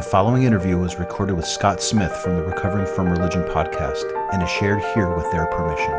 [0.00, 4.42] The following interview was recorded with Scott Smith from the Recovering from Religion podcast and
[4.42, 5.92] is shared here with their permission.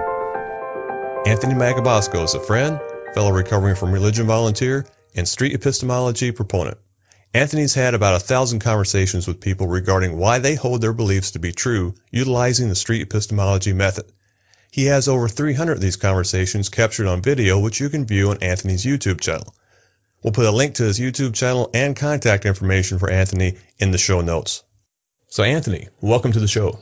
[1.28, 2.80] Anthony Magnabosco is a friend,
[3.14, 6.80] fellow recovering from religion volunteer, and street epistemology proponent.
[7.36, 11.40] Anthony's had about a thousand conversations with people regarding why they hold their beliefs to
[11.40, 14.12] be true utilizing the street epistemology method.
[14.72, 18.42] He has over 300 of these conversations captured on video, which you can view on
[18.42, 19.54] Anthony's YouTube channel.
[20.24, 23.98] We'll put a link to his YouTube channel and contact information for Anthony in the
[23.98, 24.64] show notes.
[25.30, 26.80] So, Anthony, welcome to the show.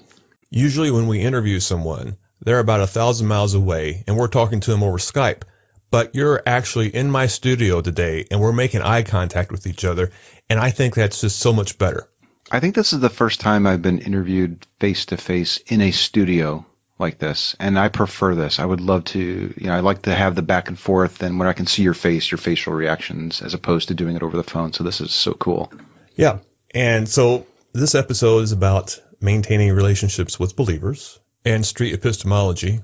[0.50, 4.72] Usually, when we interview someone, they're about a thousand miles away and we're talking to
[4.72, 5.44] them over Skype.
[5.90, 10.12] But you're actually in my studio today and we're making eye contact with each other.
[10.50, 12.10] And I think that's just so much better.
[12.52, 15.92] I think this is the first time I've been interviewed face to face in a
[15.92, 16.66] studio
[17.00, 18.60] like this, and I prefer this.
[18.60, 21.40] I would love to, you know, I like to have the back and forth, and
[21.40, 24.38] when I can see your face, your facial reactions, as opposed to doing it over
[24.38, 24.74] the phone.
[24.74, 25.72] So this is so cool.
[26.16, 26.40] Yeah,
[26.74, 32.82] and so this episode is about maintaining relationships with believers and street epistemology.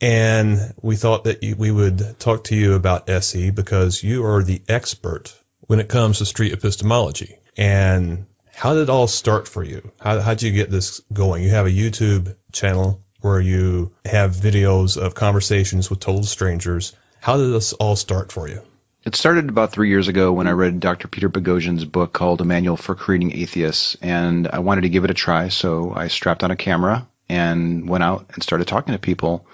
[0.00, 4.60] And we thought that we would talk to you about SE because you are the
[4.68, 7.38] expert when it comes to street epistemology.
[7.56, 9.90] And how did it all start for you?
[9.98, 11.42] How did you get this going?
[11.42, 16.92] You have a YouTube channel where you have videos of conversations with total strangers.
[17.20, 18.62] How did this all start for you?
[19.04, 21.06] It started about three years ago when I read Dr.
[21.06, 25.10] Peter Boghossian's book called A Manual for Creating Atheists, and I wanted to give it
[25.10, 28.98] a try, so I strapped on a camera and went out and started talking to
[28.98, 29.46] people.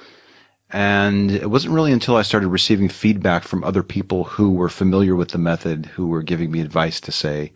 [0.70, 5.14] And it wasn't really until I started receiving feedback from other people who were familiar
[5.14, 7.52] with the method, who were giving me advice to say,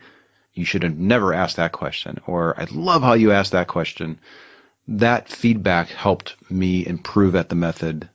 [0.53, 4.19] you should have never asked that question, or I love how you asked that question
[4.88, 8.08] that feedback helped me improve at the method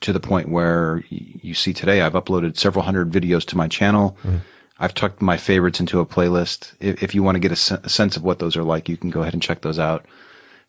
[0.00, 4.16] to the point where you see today I've uploaded several hundred videos to my channel.
[4.22, 4.38] Mm-hmm.
[4.78, 6.72] I've tucked my favorites into a playlist.
[6.80, 9.10] If, if you want to get a, sense of what those are like, you can
[9.10, 10.06] go ahead and check those out.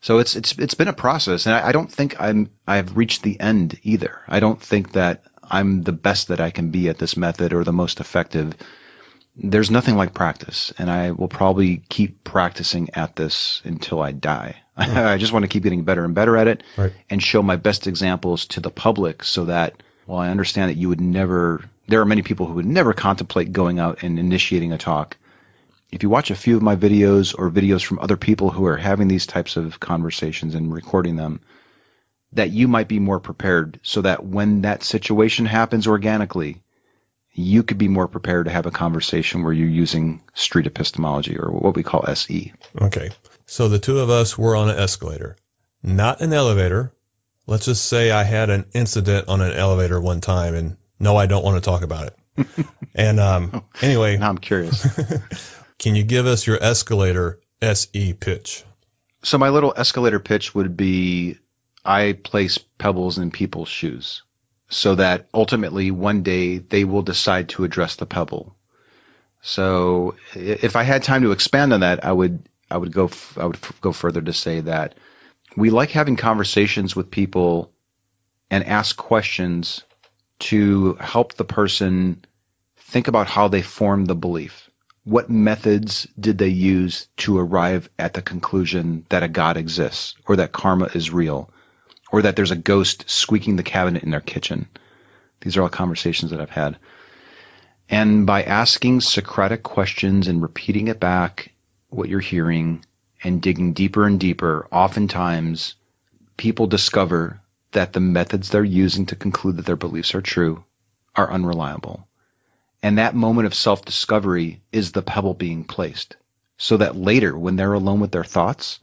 [0.02, 3.24] So it's it's it's been a process, and I, I don't think I'm I've reached
[3.24, 4.22] the end either.
[4.28, 7.64] I don't think that I'm the best that I can be at this method or
[7.64, 8.54] the most effective.
[9.38, 14.56] There's nothing like practice, and I will probably keep practicing at this until I die.
[14.78, 16.94] I just want to keep getting better and better at it right.
[17.10, 20.90] and show my best examples to the public so that while I understand that you
[20.90, 24.78] would never, there are many people who would never contemplate going out and initiating a
[24.78, 25.18] talk.
[25.92, 28.78] If you watch a few of my videos or videos from other people who are
[28.78, 31.42] having these types of conversations and recording them,
[32.34, 36.62] that you might be more prepared so that when that situation happens organically,
[37.36, 41.52] you could be more prepared to have a conversation where you're using street epistemology or
[41.52, 42.54] what we call SE.
[42.82, 43.10] Okay.
[43.46, 45.36] So the two of us were on an escalator,
[45.84, 46.94] not an elevator.
[47.46, 51.26] Let's just say I had an incident on an elevator one time, and no, I
[51.26, 52.48] don't want to talk about it.
[52.96, 54.88] and um, anyway, now I'm curious.
[55.78, 58.64] can you give us your escalator SE pitch?
[59.24, 61.38] So my little escalator pitch would be
[61.84, 64.24] I place pebbles in people's shoes
[64.70, 68.56] so that ultimately one day they will decide to address the pebble.
[69.42, 73.46] So if I had time to expand on that, I would I would go I
[73.46, 74.96] would go further to say that
[75.56, 77.72] we like having conversations with people
[78.50, 79.84] and ask questions
[80.40, 82.26] to help the person
[82.78, 84.70] think about how they formed the belief.
[85.04, 90.38] What methods did they use to arrive at the conclusion that a God exists or
[90.38, 91.52] that karma is real
[92.16, 94.70] or that there's a ghost squeaking the cabinet in their kitchen?
[95.42, 96.78] These are all conversations that I've had.
[97.90, 101.52] And by asking Socratic questions and repeating it back
[101.90, 102.86] what you're hearing
[103.22, 105.76] and digging deeper and deeper, oftentimes
[106.38, 107.42] people discover
[107.74, 110.64] that the methods they're using to conclude that their beliefs are true
[111.18, 112.08] are unreliable.
[112.82, 116.16] And that moment of self discovery is the pebble being placed.
[116.58, 118.80] So that later, when they're alone with their thoughts,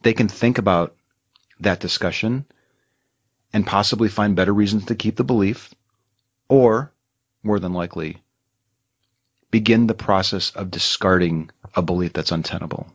[0.00, 0.96] they can think about
[1.60, 2.46] that discussion
[3.52, 5.72] and possibly find better reasons to keep the belief,
[6.48, 6.92] or,
[7.42, 8.22] more than likely,
[9.50, 12.86] begin the process of discarding a belief that's untenable.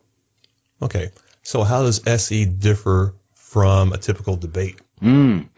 [0.81, 1.11] Okay.
[1.43, 4.79] So how does SE differ from a typical debate?
[5.01, 5.49] Mm.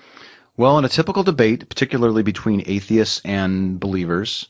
[0.55, 4.47] Well, in a typical debate, particularly between atheists and believers,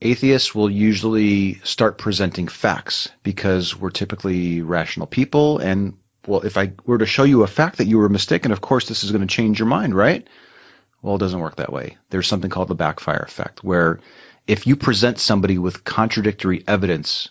[0.00, 6.72] atheists will usually start presenting facts because we're typically rational people and well, if I
[6.86, 9.26] were to show you a fact that you were mistaken, of course this is going
[9.26, 10.26] to change your mind, right?
[11.02, 11.98] Well, it doesn't work that way.
[12.10, 13.98] There's something called the backfire effect, where
[14.46, 17.28] if you present somebody with contradictory evidence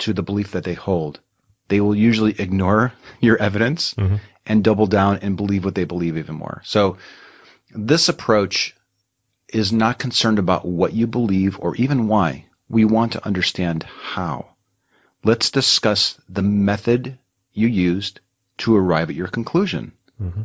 [0.00, 1.20] to the belief that they hold,
[1.68, 4.16] they will usually ignore your evidence mm-hmm.
[4.46, 6.62] and double down and believe what they believe even more.
[6.64, 6.96] So
[7.74, 8.74] this approach
[9.48, 12.46] is not concerned about what you believe or even why.
[12.68, 14.50] We want to understand how.
[15.24, 17.18] Let's discuss the method
[17.52, 18.20] you used
[18.60, 19.92] to arrive at your conclusion.
[20.20, 20.42] Mm-hmm.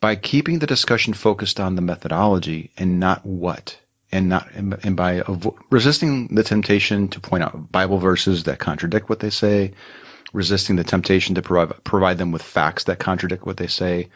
[0.00, 3.78] By keeping the discussion focused on the methodology and not what,
[4.12, 8.58] and not and, and by avo- resisting the temptation to point out Bible verses that
[8.58, 9.72] contradict what they say,
[10.32, 14.10] resisting the temptation to provide provide them with facts that contradict what they say,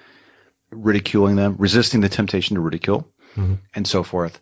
[0.70, 3.54] ridiculing them, resisting the temptation to ridicule, mm-hmm.
[3.74, 4.38] and so forth.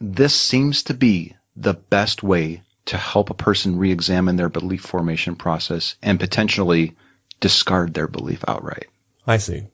[0.00, 5.36] This seems to be the best way to help a person re-examine their belief formation
[5.36, 6.96] process and potentially
[7.42, 8.86] discard their belief outright.
[9.26, 9.66] I see.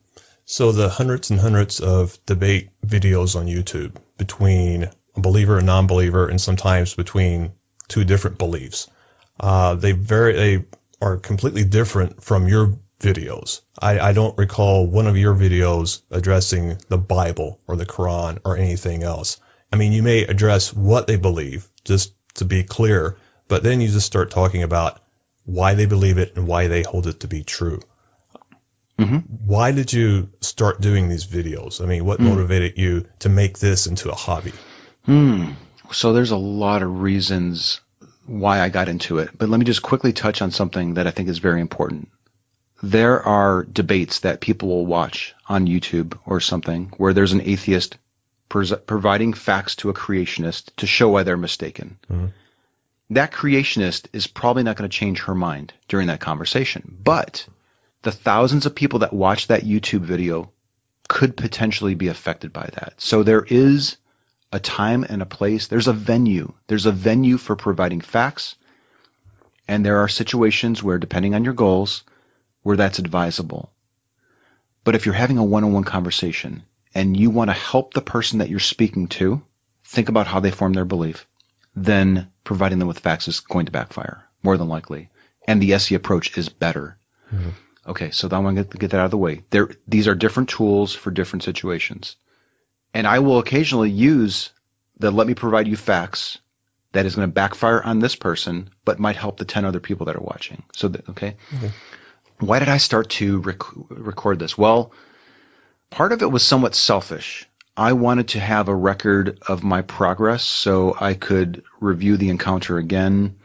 [0.43, 6.27] So the hundreds and hundreds of debate videos on YouTube between a believer and non-believer,
[6.27, 7.53] and sometimes between
[7.87, 8.89] two different beliefs,
[9.39, 10.65] uh, they very they
[11.01, 13.61] are completely different from your videos.
[13.79, 18.57] I, I don't recall one of your videos addressing the Bible or the Quran or
[18.57, 19.39] anything else.
[19.71, 23.17] I mean, you may address what they believe, just to be clear,
[23.47, 24.99] but then you just start talking about
[25.49, 27.81] why they believe it and why they hold it to be true.
[28.99, 29.17] Mm-hmm.
[29.45, 31.81] Why did you start doing these videos?
[31.81, 32.25] I mean, what mm.
[32.25, 34.53] motivated you to make this into a hobby?
[35.05, 35.51] Hmm.
[35.91, 37.79] So there's a lot of reasons
[38.25, 41.11] why I got into it, but let me just quickly touch on something that I
[41.11, 42.09] think is very important.
[42.83, 47.97] There are debates that people will watch on YouTube or something where there's an atheist
[48.49, 51.97] providing facts to a creationist to show why they're mistaken.
[52.09, 52.27] Mm-hmm.
[53.11, 56.97] That creationist is probably not going to change her mind during that conversation.
[57.03, 57.47] But
[58.03, 60.51] the thousands of people that watch that YouTube video
[61.07, 62.93] could potentially be affected by that.
[62.97, 63.97] So there is
[64.51, 65.67] a time and a place.
[65.67, 66.53] There's a venue.
[66.67, 68.55] There's a venue for providing facts.
[69.67, 72.03] And there are situations where, depending on your goals,
[72.61, 73.71] where that's advisable.
[74.83, 76.63] But if you're having a one-on-one conversation
[76.95, 79.41] and you want to help the person that you're speaking to
[79.83, 81.27] think about how they form their belief,
[81.75, 85.11] then providing them with facts is going to backfire more than likely.
[85.47, 86.97] And the SE approach is better.
[87.31, 87.49] Mm-hmm.
[87.85, 89.43] Okay, so I want to get, that out of the way.
[89.51, 92.15] There, these are different tools for different situations.
[92.91, 94.49] And I will occasionally use
[94.97, 96.39] the let me provide you facts
[96.91, 100.07] that is going to backfire on this person, but might help the 10 other people
[100.07, 100.63] that are watching.
[100.73, 101.35] So, that, okay.
[101.51, 102.47] Mm-hmm.
[102.47, 104.57] Why did I start to rec- record this?
[104.57, 104.91] Well,
[105.91, 107.47] part of it was somewhat selfish.
[107.79, 112.77] I wanted to have a record of my progress so I could review the encounter
[112.77, 113.37] again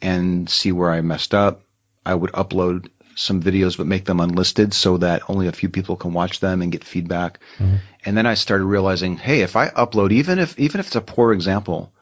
[0.00, 1.60] and see where I messed up.
[2.06, 5.96] I would upload some videos but make them unlisted so that only a few people
[5.96, 7.40] can watch them and get feedback.
[7.58, 7.76] Mm-hmm.
[8.06, 11.02] And then I started realizing, hey, if I upload even if even if it's a
[11.02, 11.92] poor example,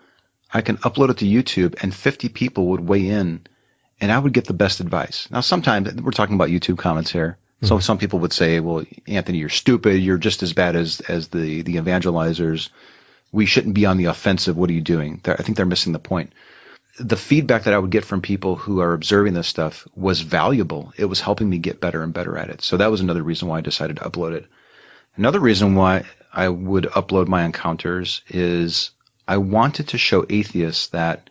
[0.55, 3.45] I can upload it to YouTube and 50 people would weigh in
[4.01, 5.29] and I would get the best advice.
[5.33, 7.39] Now sometimes we're talking about YouTube comments here.
[7.63, 7.83] So mm-hmm.
[7.83, 9.99] some people would say, well, Anthony, you're stupid.
[10.03, 12.71] You're just as bad as, as the, the evangelizers.
[13.31, 14.57] We shouldn't be on the offensive.
[14.57, 15.21] What are you doing?
[15.23, 16.33] They're, I think they're missing the point
[16.99, 20.93] the feedback that I would get from people who are observing this stuff was valuable.
[20.97, 22.63] It was helping me get better and better at it.
[22.63, 24.47] So that was another reason why I decided to upload it.
[25.17, 28.91] Another reason why I would upload my encounters is
[29.27, 31.29] I wanted to show atheists that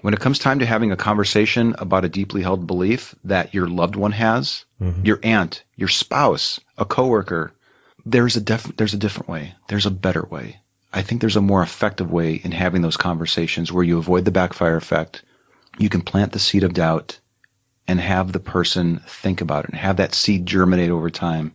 [0.00, 3.66] when it comes time to having a conversation about a deeply held belief that your
[3.66, 5.04] loved one has, mm-hmm.
[5.04, 7.52] your aunt, your spouse, a coworker,
[8.06, 9.54] there's a def- there's a different way.
[9.68, 10.60] There's a better way.
[10.92, 14.30] I think there's a more effective way in having those conversations where you avoid the
[14.30, 15.22] backfire effect.
[15.78, 17.18] You can plant the seed of doubt
[17.86, 21.52] and have the person think about it and have that seed germinate over time.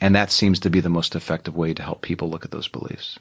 [0.00, 2.68] And that seems to be the most effective way to help people look at those
[2.68, 3.18] beliefs.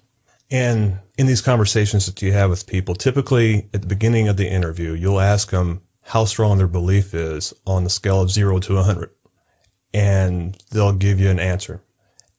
[0.52, 4.48] And in these conversations that you have with people, typically at the beginning of the
[4.48, 8.76] interview, you'll ask them how strong their belief is on the scale of zero to
[8.76, 9.10] 100.
[9.94, 11.82] And they'll give you an answer.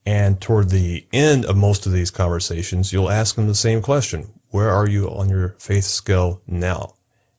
[0.05, 4.29] And toward the end of most of these conversations, you'll ask them the same question
[4.51, 6.95] Where are you on your faith scale now?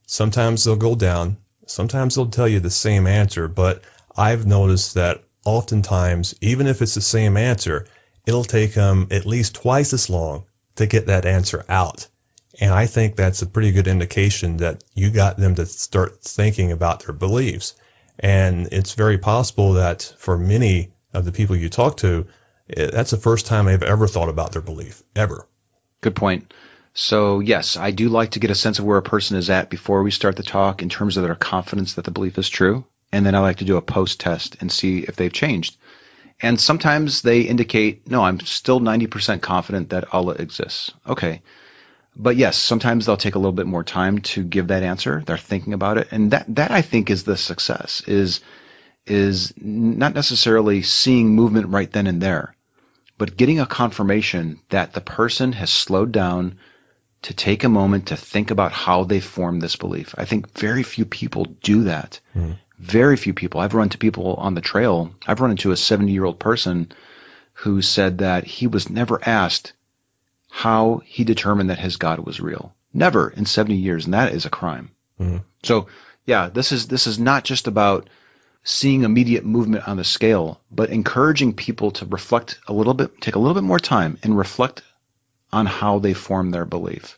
[0.06, 3.84] Sometimes they'll go down, sometimes they'll tell you the same answer, but
[4.18, 7.88] I've noticed that oftentimes, even if it's the same answer,
[8.26, 10.44] it'll take them at least twice as long
[10.78, 12.08] to get that answer out.
[12.60, 16.72] And I think that's a pretty good indication that you got them to start thinking
[16.72, 17.76] about their beliefs.
[18.20, 22.26] And it's very possible that for many of the people you talk to,
[22.70, 25.48] eh, that's the first time they've ever thought about their belief, ever.
[26.02, 26.52] Good point.
[26.96, 29.70] So, yes, I do like to get a sense of where a person is at
[29.70, 32.86] before we start the talk in terms of their confidence that the belief is true.
[33.10, 35.78] and then I like to do a post test and see if they've changed.
[36.42, 40.94] And sometimes they indicate, no, I'm still 90% confident that Allah exists.
[41.08, 41.42] Okay.
[42.16, 45.24] But yes, sometimes they'll take a little bit more time to give that answer.
[45.26, 46.08] They're thinking about it.
[46.12, 48.42] And that, that I think is the success is,
[49.06, 52.56] is not necessarily seeing movement right then and there,
[53.18, 56.58] but getting a confirmation that the person has slowed down
[57.24, 60.14] to take a moment to think about how they formed this belief.
[60.18, 62.20] I think very few people do that.
[62.36, 62.58] Mm.
[62.80, 63.60] Very few people.
[63.60, 65.12] I've run to people on the trail.
[65.26, 66.92] I've run into a 70 year old person
[67.54, 69.74] who said that he was never asked
[70.50, 72.76] how he determined that his God was real.
[72.94, 74.06] Never in 70 years.
[74.06, 74.92] And that is a crime.
[75.20, 75.44] Mm.
[75.64, 75.88] So
[76.26, 78.10] yeah, this is, this is not just about
[78.64, 83.36] seeing immediate movement on the scale, but encouraging people to reflect a little bit, take
[83.36, 84.84] a little bit more time and reflect
[85.52, 87.18] on how they form their belief.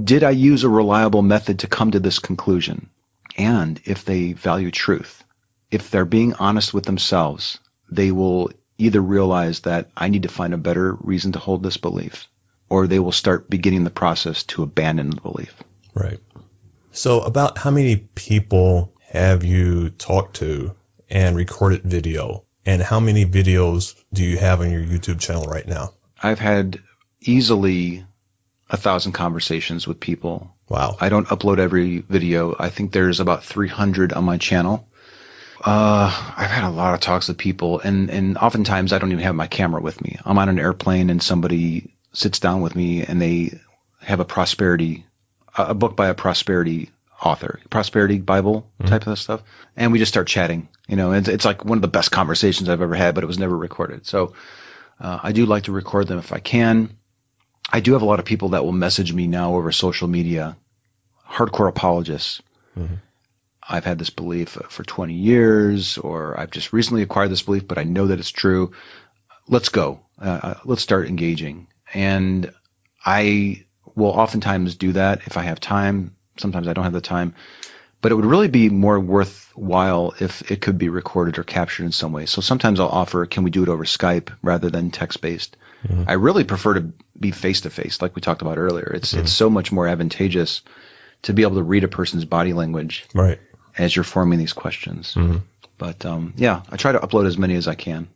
[0.00, 2.90] Did I use a reliable method to come to this conclusion?
[3.36, 5.22] And if they value truth,
[5.70, 7.58] if they're being honest with themselves,
[7.90, 11.76] they will either realize that I need to find a better reason to hold this
[11.76, 12.28] belief,
[12.68, 15.54] or they will start beginning the process to abandon the belief.
[15.94, 16.18] Right.
[16.92, 20.74] So, about how many people have you talked to
[21.10, 22.44] and recorded video?
[22.64, 25.92] And how many videos do you have on your YouTube channel right now?
[26.20, 26.80] I've had
[27.20, 28.04] easily
[28.68, 30.55] a thousand conversations with people.
[30.68, 30.96] Wow.
[31.00, 32.56] I don't upload every video.
[32.58, 34.88] I think there's about 300 on my channel.
[35.64, 39.24] Uh, I've had a lot of talks with people and, and oftentimes I don't even
[39.24, 40.18] have my camera with me.
[40.24, 43.58] I'm on an airplane and somebody sits down with me and they
[44.00, 45.06] have a prosperity,
[45.56, 46.90] a book by a prosperity
[47.22, 48.88] author, prosperity Bible mm-hmm.
[48.88, 49.42] type of stuff.
[49.76, 52.68] And we just start chatting, you know, it's, it's like one of the best conversations
[52.68, 54.06] I've ever had, but it was never recorded.
[54.06, 54.34] So,
[55.00, 56.96] uh, I do like to record them if I can.
[57.70, 60.56] I do have a lot of people that will message me now over social media,
[61.28, 62.40] hardcore apologists.
[62.78, 62.94] Mm-hmm.
[63.68, 67.78] I've had this belief for 20 years, or I've just recently acquired this belief, but
[67.78, 68.72] I know that it's true.
[69.48, 70.00] Let's go.
[70.20, 71.66] Uh, uh, let's start engaging.
[71.92, 72.52] And
[73.04, 73.64] I
[73.96, 76.14] will oftentimes do that if I have time.
[76.36, 77.34] Sometimes I don't have the time,
[78.02, 81.92] but it would really be more worthwhile if it could be recorded or captured in
[81.92, 82.26] some way.
[82.26, 85.56] So sometimes I'll offer, can we do it over Skype rather than text based?
[85.84, 86.04] Mm-hmm.
[86.06, 88.90] I really prefer to be face to face, like we talked about earlier.
[88.94, 89.20] It's mm-hmm.
[89.20, 90.62] it's so much more advantageous
[91.22, 93.40] to be able to read a person's body language, right,
[93.76, 95.14] as you're forming these questions.
[95.14, 95.38] Mm-hmm.
[95.78, 98.08] But um, yeah, I try to upload as many as I can.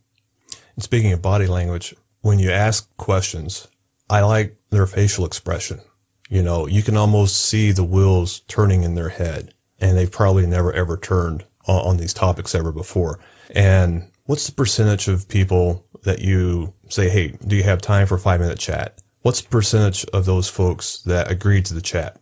[0.74, 3.68] And speaking of body language, when you ask questions,
[4.08, 5.80] I like their facial expression.
[6.28, 10.46] You know, you can almost see the wheels turning in their head, and they've probably
[10.46, 13.20] never ever turned on, on these topics ever before.
[13.54, 18.16] And what's the percentage of people that you say, hey, do you have time for
[18.16, 19.00] a five minute chat?
[19.22, 22.18] What's the percentage of those folks that agree to the chat?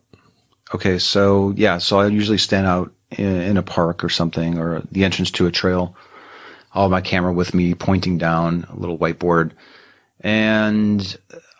[0.73, 4.83] Okay, so yeah, so I usually stand out in, in a park or something or
[4.91, 5.95] the entrance to a trail.
[6.73, 9.51] I'll have my camera with me pointing down a little whiteboard.
[10.19, 11.17] And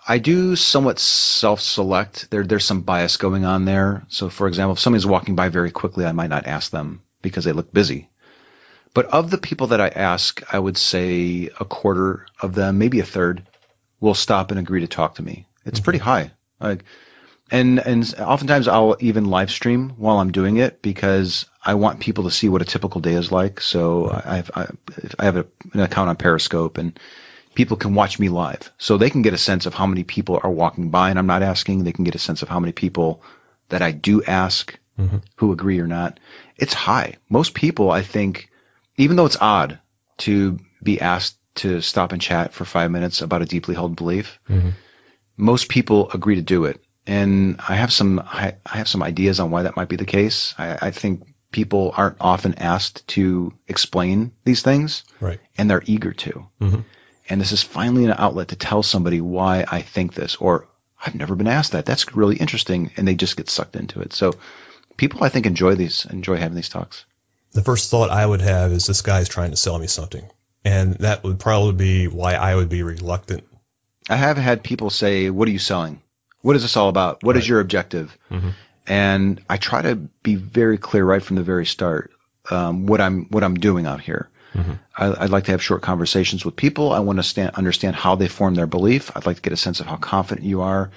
[0.07, 2.29] I do somewhat self-select.
[2.29, 4.05] There, there's some bias going on there.
[4.09, 7.45] So, for example, if somebody's walking by very quickly, I might not ask them because
[7.45, 8.09] they look busy.
[8.99, 12.99] But of the people that I ask, I would say a quarter of them, maybe
[12.99, 13.47] a third,
[14.01, 15.47] will stop and agree to talk to me.
[15.65, 15.85] It's mm-hmm.
[15.85, 16.31] pretty high.
[16.59, 16.83] Like,
[17.49, 22.25] and and oftentimes I'll even live stream while I'm doing it because I want people
[22.25, 23.61] to see what a typical day is like.
[23.61, 24.67] So I have I,
[25.17, 26.99] I have a, an account on Periscope and
[27.55, 30.41] people can watch me live, so they can get a sense of how many people
[30.43, 31.85] are walking by, and I'm not asking.
[31.85, 33.23] They can get a sense of how many people
[33.69, 35.19] that I do ask mm-hmm.
[35.37, 36.19] who agree or not.
[36.57, 37.15] It's high.
[37.29, 38.49] Most people, I think,
[38.99, 39.79] even though it's odd
[40.19, 44.39] to be asked to stop and chat for five minutes about a deeply held belief,
[44.47, 44.69] mm-hmm.
[45.37, 46.83] most people agree to do it.
[47.07, 50.53] And I have some I, have some ideas on why that might be the case.
[50.57, 55.39] I, I think people aren't often asked to explain these things, right?
[55.57, 56.47] And they're eager to.
[56.61, 56.81] Mm-hmm.
[57.29, 60.67] And this is finally an outlet to tell somebody why I think this, or
[61.03, 61.85] I've never been asked that.
[61.85, 64.13] That's really interesting, and they just get sucked into it.
[64.13, 64.33] So
[64.97, 67.05] people, I think, enjoy these, enjoy having these talks
[67.51, 70.23] the first thought I would have is this guy's trying to sell me something.
[70.63, 73.43] And that would probably be why I would be reluctant.
[74.09, 76.01] I have had people say, What are you selling?
[76.41, 77.23] What is this all about?
[77.23, 77.41] What right.
[77.41, 78.17] is your objective?
[78.31, 78.49] Mm-hmm.
[78.87, 82.11] And I try to be very clear right from the very start
[82.49, 84.29] um, what I'm what I'm doing out here.
[84.53, 84.73] Mm-hmm.
[84.97, 86.91] I, would like to have short conversations with people.
[86.91, 89.15] I want to stand, understand how they form their belief.
[89.15, 90.89] I'd like to get a sense of how confident you are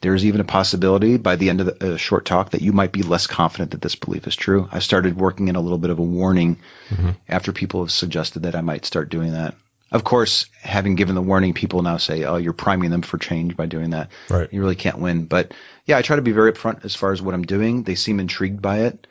[0.00, 2.92] there's even a possibility by the end of the uh, short talk that you might
[2.92, 4.68] be less confident that this belief is true.
[4.70, 7.10] I started working in a little bit of a warning mm-hmm.
[7.28, 9.54] after people have suggested that I might start doing that.
[9.90, 13.56] Of course, having given the warning, people now say, "Oh, you're priming them for change
[13.56, 14.52] by doing that." Right.
[14.52, 15.24] You really can't win.
[15.24, 15.52] But
[15.86, 17.82] yeah, I try to be very upfront as far as what I'm doing.
[17.84, 19.06] They seem intrigued by it,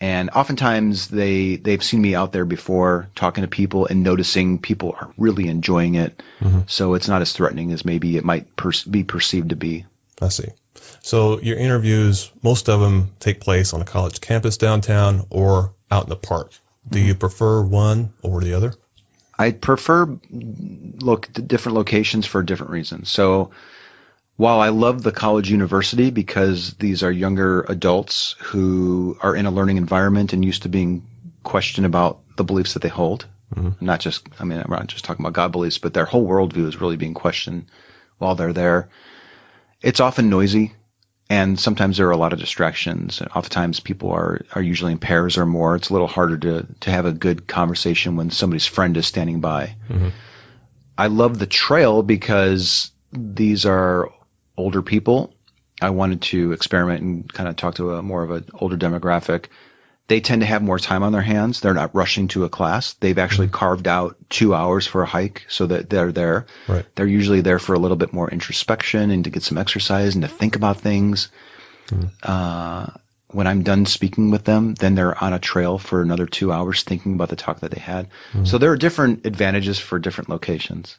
[0.00, 4.96] And oftentimes they they've seen me out there before talking to people and noticing people
[4.98, 6.22] are really enjoying it.
[6.66, 9.86] So it's not as threatening as maybe it might per- be perceived to be.
[10.20, 10.48] I see.
[11.02, 16.04] So your interviews, most of them take place on a college campus downtown or out
[16.04, 16.52] in the park.
[16.88, 18.74] Do you prefer one over the other?
[19.38, 23.10] I prefer look different locations for different reasons.
[23.10, 23.50] So
[24.36, 29.50] while I love the college university because these are younger adults who are in a
[29.50, 31.06] learning environment and used to being
[31.42, 33.84] questioned about the beliefs that they hold, mm-hmm.
[33.84, 36.66] not just I mean I'm not just talking about God beliefs, but their whole worldview
[36.66, 37.66] is really being questioned
[38.18, 38.88] while they're there.
[39.84, 40.72] It's often noisy.
[41.30, 43.22] And sometimes there are a lot of distractions.
[43.34, 45.76] Oftentimes people are, are usually in pairs or more.
[45.76, 49.40] It's a little harder to, to have a good conversation when somebody's friend is standing
[49.40, 49.76] by.
[49.88, 50.08] Mm-hmm.
[50.98, 54.10] I love the trail because these are
[54.56, 55.34] older people.
[55.80, 59.46] I wanted to experiment and kind of talk to a more of an older demographic.
[60.06, 61.60] They tend to have more time on their hands.
[61.60, 62.92] They're not rushing to a class.
[62.94, 63.56] They've actually mm-hmm.
[63.56, 66.46] carved out two hours for a hike so that they're there.
[66.68, 66.84] Right.
[66.94, 70.22] They're usually there for a little bit more introspection and to get some exercise and
[70.22, 71.30] to think about things.
[71.86, 72.08] Mm-hmm.
[72.22, 72.86] Uh,
[73.28, 76.82] when I'm done speaking with them, then they're on a trail for another two hours
[76.82, 78.10] thinking about the talk that they had.
[78.32, 78.44] Mm-hmm.
[78.44, 80.98] So there are different advantages for different locations.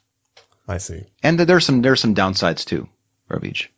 [0.67, 1.05] I see.
[1.21, 2.89] And there's some there's some downsides too
[3.43, 3.71] each.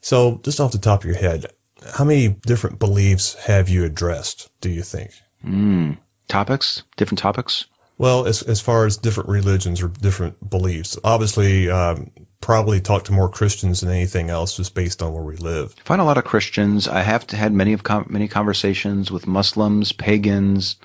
[0.00, 1.46] So just off the top of your head,
[1.94, 5.12] how many different beliefs have you addressed, do you think?
[5.44, 5.98] Mm.
[6.28, 7.66] Topics, different topics.
[7.98, 13.12] Well, as, as far as different religions or different beliefs, obviously, um, probably talk to
[13.12, 15.74] more Christians than anything else just based on where we live.
[15.78, 16.88] I find a lot of Christians.
[16.88, 20.76] I have had many of com- many conversations with Muslims, pagans,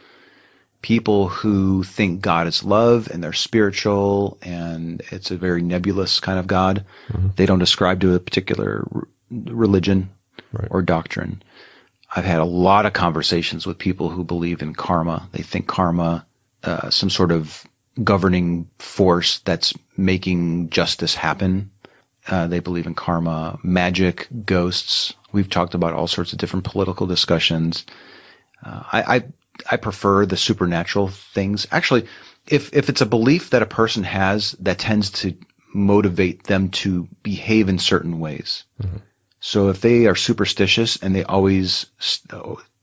[0.82, 6.38] people who think God is love and they're spiritual and it's a very nebulous kind
[6.38, 6.86] of God.
[7.36, 10.12] They don't ascribe to a particular r- religion
[10.52, 10.68] Right.
[10.72, 11.44] or doctrine.
[12.16, 15.28] I've had a lot of conversations with people who believe in karma.
[15.34, 16.26] They think karma,
[16.64, 17.66] uh, some sort of
[18.02, 21.72] governing force that's making justice happen.
[22.28, 25.14] Uh, they believe in karma, magic, ghosts.
[25.32, 27.86] We've talked about all sorts of different political discussions.
[28.64, 29.24] Uh, I, I
[29.72, 31.68] I prefer the supernatural things.
[31.72, 32.08] Actually,
[32.48, 35.38] if if it's a belief that a person has that tends to
[35.74, 38.64] motivate them to behave in certain ways.
[39.48, 41.86] So if they are superstitious and they always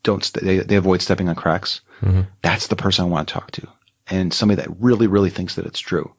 [0.04, 2.20] don't st- they, they avoid stepping on cracks, mm-hmm.
[2.40, 3.66] that's the person I want to talk to,
[4.06, 6.14] and somebody that really really thinks that it's true.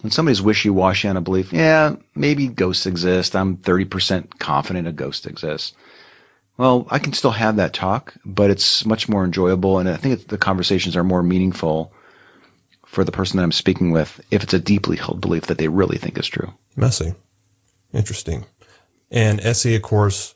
[0.00, 3.36] When somebody's wishy-washy on a belief, yeah, maybe ghosts exist.
[3.36, 5.74] I'm 30% confident a ghost exists.
[6.56, 10.26] Well, I can still have that talk, but it's much more enjoyable, and I think
[10.26, 11.92] the conversations are more meaningful
[12.84, 15.68] for the person that I'm speaking with if it's a deeply held belief that they
[15.68, 16.52] really think is true.
[16.74, 17.14] Messy.
[17.92, 18.44] Interesting.
[19.10, 20.34] And SE, of course,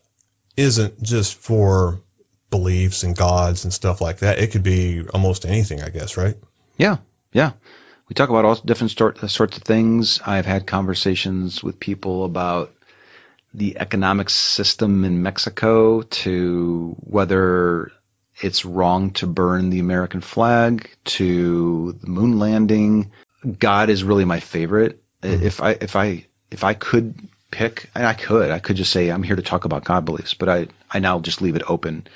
[0.57, 2.01] isn't just for
[2.51, 4.39] beliefs and gods and stuff like that.
[4.39, 6.37] It could be almost anything, I guess, right?
[6.77, 6.99] Yeah,
[7.33, 7.53] yeah.
[8.09, 10.21] We talk about all different sort, sorts of things.
[10.25, 12.73] I've had conversations with people about
[13.55, 17.93] the economic system in Mexico to whether
[18.41, 23.13] it's wrong to burn the American flag to the moon landing.
[23.59, 25.03] God is really my favorite.
[25.23, 25.45] Mm-hmm.
[25.45, 29.11] If I if I if I could pick, and I could, I could just say
[29.11, 32.09] I'm here to talk about God beliefs, but I I now just leave it open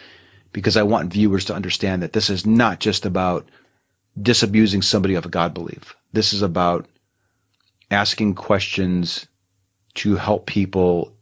[0.52, 3.48] because I want viewers to understand that this is not just about
[4.20, 5.94] disabusing somebody of a God belief.
[6.12, 6.86] This is about
[7.90, 9.26] asking questions
[9.94, 11.12] to help people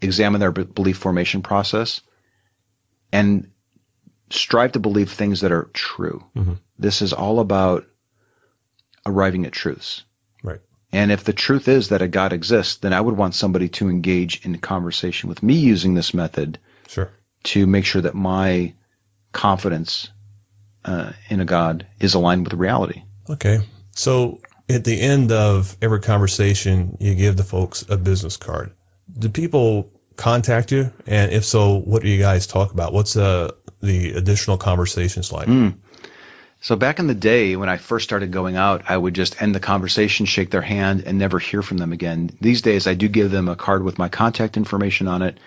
[0.00, 2.00] examine their belief formation process
[3.12, 3.50] and
[4.30, 6.24] strive to believe things that are true.
[6.36, 6.54] Mm-hmm.
[6.78, 7.86] This is all about
[9.06, 10.04] arriving at truths.
[10.92, 13.88] And if the truth is that a God exists, then I would want somebody to
[13.88, 17.10] engage in conversation with me using this method Sure.
[17.44, 18.72] to make sure that my
[19.32, 20.08] confidence
[20.84, 23.02] uh, in a God is aligned with reality.
[23.28, 23.60] Okay.
[23.94, 28.72] So at the end of every conversation, you give the folks a business card.
[29.18, 30.90] Do people contact you?
[31.06, 32.92] And if so, what do you guys talk about?
[32.92, 35.48] What's uh, the additional conversations like?
[36.60, 39.54] So back in the day when I first started going out, I would just end
[39.54, 42.30] the conversation, shake their hand, and never hear from them again.
[42.40, 45.38] These days, I do give them a card with my contact information on it.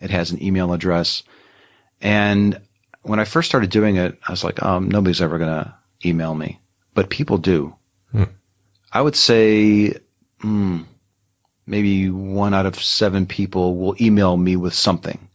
[0.00, 1.24] It has an email address.
[2.00, 2.60] And
[3.02, 6.34] when I first started doing it, I was like, um, nobody's ever going to email
[6.34, 6.60] me.
[6.94, 7.74] But people do.
[8.12, 8.24] Hmm.
[8.92, 9.94] I would say
[10.40, 10.82] hmm,
[11.66, 15.28] maybe one out of seven people will email me with something.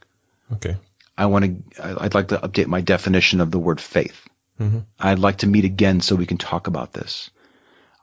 [0.53, 0.77] Okay.
[1.17, 4.27] I want to, I'd like to update my definition of the word faith.
[4.59, 4.85] Mhm.
[4.99, 7.29] I'd like to meet again so we can talk about this.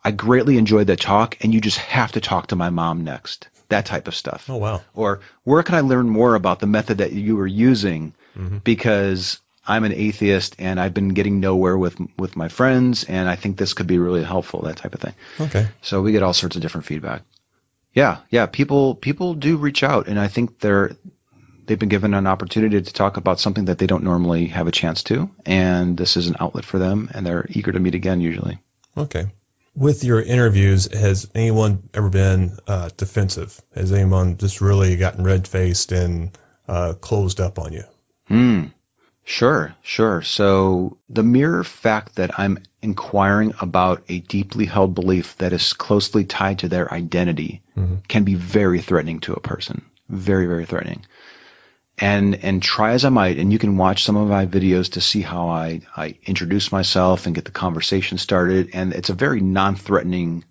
[0.04, 3.48] I greatly enjoyed that talk, and you just have to talk to my mom next.
[3.68, 4.50] That type of stuff.
[4.50, 4.82] Oh, wow.
[4.94, 8.12] Or where can I learn more about the method that you were using?
[8.64, 13.36] Because I'm an atheist and I've been getting nowhere with with my friends, and I
[13.36, 14.62] think this could be really helpful.
[14.62, 15.14] That type of thing.
[15.40, 15.68] Okay.
[15.82, 17.22] So we get all sorts of different feedback.
[17.94, 18.46] Yeah, yeah.
[18.46, 20.96] People people do reach out, and I think they're
[21.66, 24.72] they've been given an opportunity to talk about something that they don't normally have a
[24.72, 28.20] chance to, and this is an outlet for them, and they're eager to meet again.
[28.20, 28.58] Usually.
[28.96, 29.26] Okay.
[29.74, 33.58] With your interviews, has anyone ever been uh, defensive?
[33.74, 36.36] Has anyone just really gotten red faced and
[36.68, 37.84] uh, closed up on you?
[38.28, 38.64] Hmm.
[39.24, 40.20] Sure, sure.
[40.22, 46.24] So the mere fact that I'm inquiring about a deeply held belief that is closely
[46.24, 47.96] tied to their identity Mm-hmm.
[48.06, 49.82] can be very threatening to a person.
[50.10, 51.06] Very, very threatening.
[51.98, 55.00] And and try as I might, and you can watch some of my videos to
[55.00, 58.70] see how I, I introduce myself and get the conversation started.
[58.72, 60.44] And it's a very non-threatening,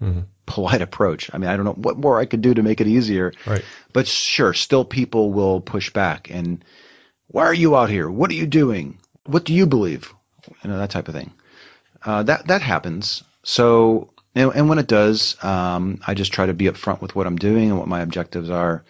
[0.00, 0.26] Mhm.
[0.46, 1.28] polite approach.
[1.32, 3.32] I mean, I don't know what more I could do to make it easier.
[3.46, 3.64] Right.
[3.92, 6.64] But sure, still people will push back and
[7.28, 8.08] why are you out here?
[8.08, 8.98] What are you doing?
[9.24, 10.12] What do you believe?
[10.62, 11.32] You know, that type of thing.
[12.04, 13.24] Uh, that, that happens.
[13.42, 17.26] So, and, and when it does, um, I just try to be upfront with what
[17.26, 18.84] I'm doing and what my objectives are.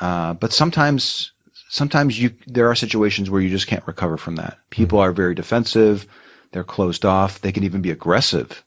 [0.00, 1.32] Uh, but sometimes,
[1.68, 4.58] sometimes you, there are situations where you just can't recover from that.
[4.70, 6.06] People are very defensive.
[6.52, 7.40] They're closed off.
[7.40, 8.62] They can even be aggressive.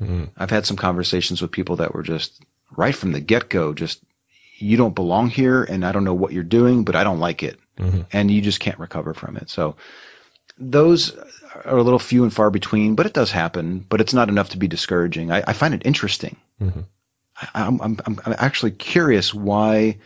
[0.00, 0.30] Mhm.
[0.36, 2.32] I've had some conversations with people that were just
[2.76, 4.00] right from the get go, just,
[4.58, 7.42] you don't belong here and I don't know what you're doing, but I don't like
[7.42, 7.58] it.
[7.78, 8.06] Mhm.
[8.12, 9.50] And you just can't recover from it.
[9.50, 9.76] So
[10.58, 11.14] those
[11.64, 14.50] are a little few and far between, but it does happen, but it's not enough
[14.50, 15.30] to be discouraging.
[15.32, 16.36] I, I find it interesting.
[16.60, 16.84] Mhm.
[17.40, 19.98] I, I'm, I'm I'm actually curious why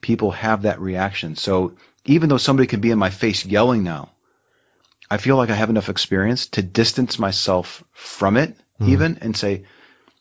[0.00, 1.36] people have that reaction.
[1.36, 4.10] So even though somebody could be in my face yelling now,
[5.10, 9.64] I feel like I have enough experience to distance myself from it even and say,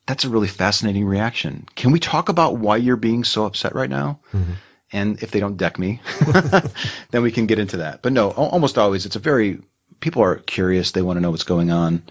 [0.06, 1.66] that's a really fascinating reaction.
[1.76, 4.20] Can we talk about why you're being so upset right now?
[4.32, 4.56] Mhm.
[4.94, 6.02] And if they don't deck me,
[7.12, 8.02] then we can get into that.
[8.02, 9.62] But no, almost always it's a very,
[10.00, 10.92] people are curious.
[10.92, 12.04] They want to know what's going on.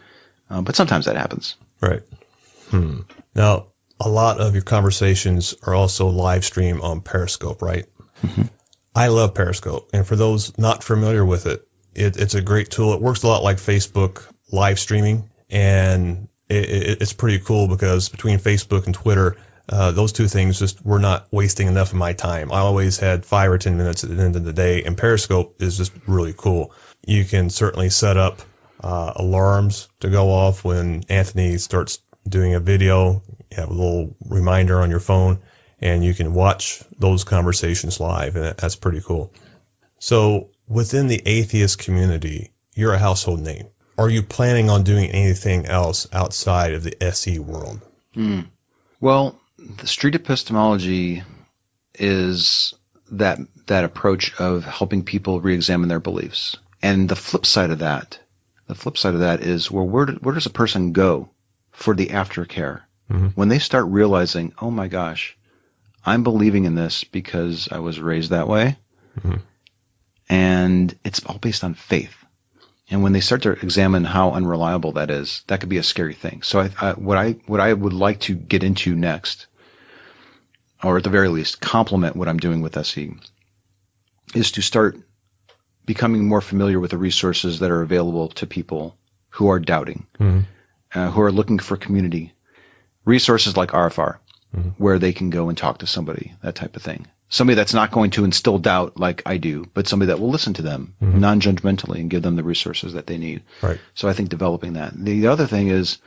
[0.50, 1.56] Uh, but sometimes that happens.
[1.80, 2.02] Right.
[2.68, 3.00] Hmm.
[3.34, 3.68] Now,
[4.00, 7.86] a lot of your conversations are also live stream on Periscope, right?
[8.94, 12.94] I love Periscope, and for those not familiar with it, it, it's a great tool.
[12.94, 18.08] It works a lot like Facebook live streaming, and it, it, it's pretty cool because
[18.08, 19.36] between Facebook and Twitter,
[19.68, 22.52] uh, those two things just were not wasting enough of my time.
[22.52, 25.60] I always had five or ten minutes at the end of the day, and Periscope
[25.60, 26.72] is just really cool.
[27.06, 28.42] You can certainly set up
[28.82, 33.22] uh, alarms to go off when Anthony starts doing a video.
[33.50, 35.40] You have a little reminder on your phone,
[35.80, 39.32] and you can watch those conversations live, and that's pretty cool.
[39.98, 43.68] So, within the atheist community, you're a household name.
[43.96, 47.80] Are you planning on doing anything else outside of the SE world?
[48.12, 48.40] Hmm.
[49.00, 51.22] Well, the street epistemology
[51.94, 52.74] is
[53.12, 56.56] that that approach of helping people re-examine their beliefs.
[56.82, 58.18] And the flip side of that,
[58.66, 61.30] the flip side of that is well, where where does a person go
[61.74, 63.32] for the aftercare Mhm.
[63.34, 65.36] when they start realizing, oh my gosh,
[66.06, 68.78] I'm believing in this because I was raised that way,
[69.20, 69.40] Mhm.
[70.28, 72.14] and it's all based on faith.
[72.90, 76.14] And when they start to examine how unreliable that is, that could be a scary
[76.14, 76.42] thing.
[76.42, 79.46] So I, I, what I what I would like to get into next,
[80.82, 83.14] or at the very least, complement what I'm doing with SE,
[84.34, 84.98] is to start
[85.86, 88.96] becoming more familiar with the resources that are available to people
[89.30, 90.44] who are doubting, Mhm.
[90.94, 92.32] Uh, who are looking for community.
[93.04, 94.18] Resources like RFR,
[94.56, 94.74] Mhm.
[94.78, 97.06] where they can go and talk to somebody, that type of thing.
[97.28, 100.54] Somebody that's not going to instill doubt like I do, but somebody that will listen
[100.54, 101.18] to them Mhm.
[101.18, 103.42] non-judgmentally and give them the resources that they need.
[103.62, 103.80] Right.
[103.94, 104.92] So I think developing that.
[104.96, 105.98] The other thing is,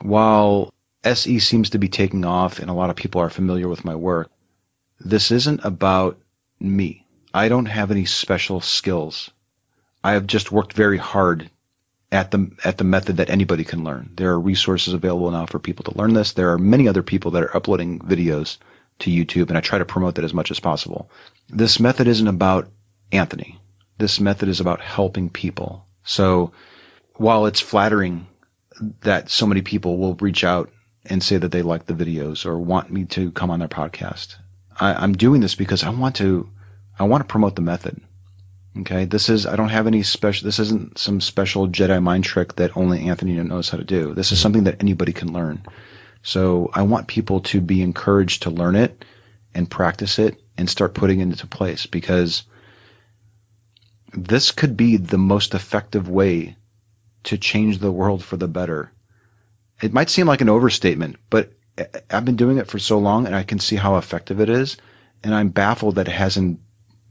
[0.00, 0.72] while
[1.04, 3.94] SE seems to be taking off and a lot of people are familiar with my
[3.96, 4.30] work,
[5.00, 6.18] this isn't about
[6.60, 7.04] me.
[7.34, 9.30] I don't have any special skills.
[10.04, 11.50] I have just worked very hard
[12.12, 14.10] at the at the method that anybody can learn.
[14.14, 16.32] There are resources available now for people to learn this.
[16.32, 18.58] There are many other people that are uploading videos
[19.00, 21.10] to YouTube, and I try to promote that as much as possible.
[21.48, 22.68] This method isn't about
[23.10, 23.58] Anthony.
[23.96, 25.86] This method is about helping people.
[26.04, 26.52] So
[27.14, 28.26] while it's flattering
[29.00, 30.70] that so many people will reach out
[31.06, 34.36] and say that they like the videos or want me to come on their podcast,
[34.78, 36.50] I, I'm doing this because I want to
[36.98, 38.00] I want to promote the method.
[38.80, 40.46] Okay, this is I don't have any special.
[40.46, 44.14] This isn't some special Jedi mind trick that only Anthony knows how to do.
[44.14, 44.42] This is mm-hmm.
[44.42, 45.62] something that anybody can learn.
[46.22, 49.04] So I want people to be encouraged to learn it
[49.54, 52.44] and practice it and start putting it into place because
[54.14, 56.56] this could be the most effective way
[57.24, 58.92] to change the world for the better.
[59.80, 61.52] It might seem like an overstatement, but
[62.10, 64.76] I've been doing it for so long and I can see how effective it is.
[65.24, 66.60] And I'm baffled that it hasn't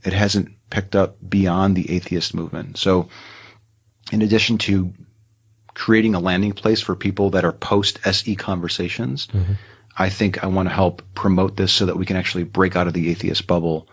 [0.04, 2.78] It hasn't picked up beyond the atheist movement.
[2.78, 3.10] So,
[4.12, 4.94] in addition to
[5.74, 9.54] creating a landing place for people that are post SE conversations, mm-hmm.
[9.98, 12.88] I think I want to help promote this so that we can actually break out
[12.88, 13.88] of the atheist bubble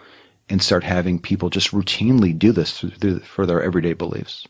[0.49, 4.47] and start having people just routinely do this through, for their everyday beliefs.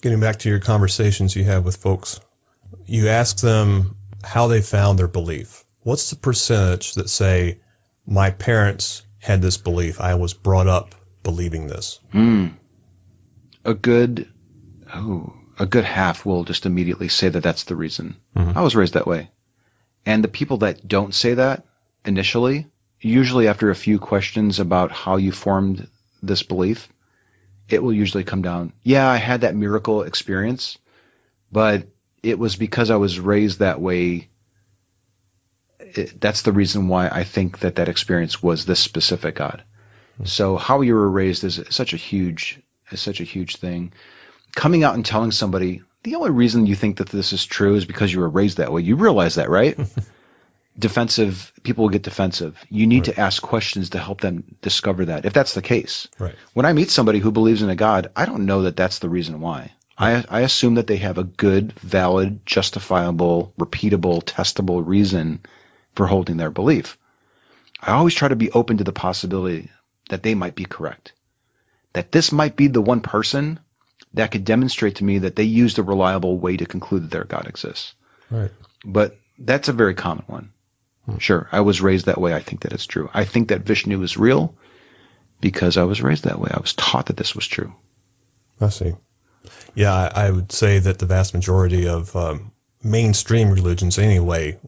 [0.00, 2.20] Getting back to your conversations you have with folks,
[2.86, 5.64] you ask them how they found their belief.
[5.82, 7.60] What's the percentage that say,
[8.06, 12.00] my parents had this belief, I was brought up believing this?
[12.12, 12.54] Mm.
[13.64, 14.28] A good,
[14.92, 18.16] oh, a good half will just immediately say that that's the reason.
[18.34, 18.56] Mhm.
[18.56, 19.30] I was raised that way.
[20.06, 21.66] And the people that don't say that
[22.04, 22.66] initially,
[23.00, 25.86] usually after a few questions about how you formed
[26.22, 26.88] this belief,
[27.68, 30.78] it will usually come down, yeah, I had that miracle experience,
[31.52, 31.86] but
[32.22, 34.29] it was because I was raised that way.
[35.96, 39.62] It, that's the reason why I think that that experience was this specific God.
[40.18, 40.24] Hmm.
[40.24, 43.92] So how you were raised is such a huge, is such a huge thing.
[44.54, 47.84] Coming out and telling somebody the only reason you think that this is true is
[47.84, 48.82] because you were raised that way.
[48.82, 49.78] You realize that, right?
[50.78, 52.58] defensive people will get defensive.
[52.70, 53.14] You need Right.
[53.16, 55.24] to ask questions to help them discover that.
[55.26, 56.34] If that's the case, Right.
[56.54, 59.08] when I meet somebody who believes in a God, I don't know that that's the
[59.10, 59.72] reason why.
[59.98, 60.04] Hmm.
[60.04, 65.40] I, I assume that they have a good, valid, justifiable, repeatable, testable reason
[65.94, 66.98] for holding their belief.
[67.80, 69.70] I always try to be open to the possibility
[70.10, 71.12] that they might be correct.
[71.92, 73.60] That this might be the one person
[74.14, 77.24] that could demonstrate to me that they used a reliable way to conclude that their
[77.24, 77.94] God exists.
[78.30, 78.50] Right.
[78.84, 80.52] But that's a very common one.
[81.18, 82.34] Sure, I was raised that way.
[82.34, 83.10] I think that it's true.
[83.12, 84.54] I think that Vishnu is real
[85.40, 86.50] because I was raised that way.
[86.52, 87.74] I was taught that this was true.
[88.60, 88.94] I see.
[89.74, 94.58] Yeah, I, I would say that the vast majority of um, mainstream religions, anyway,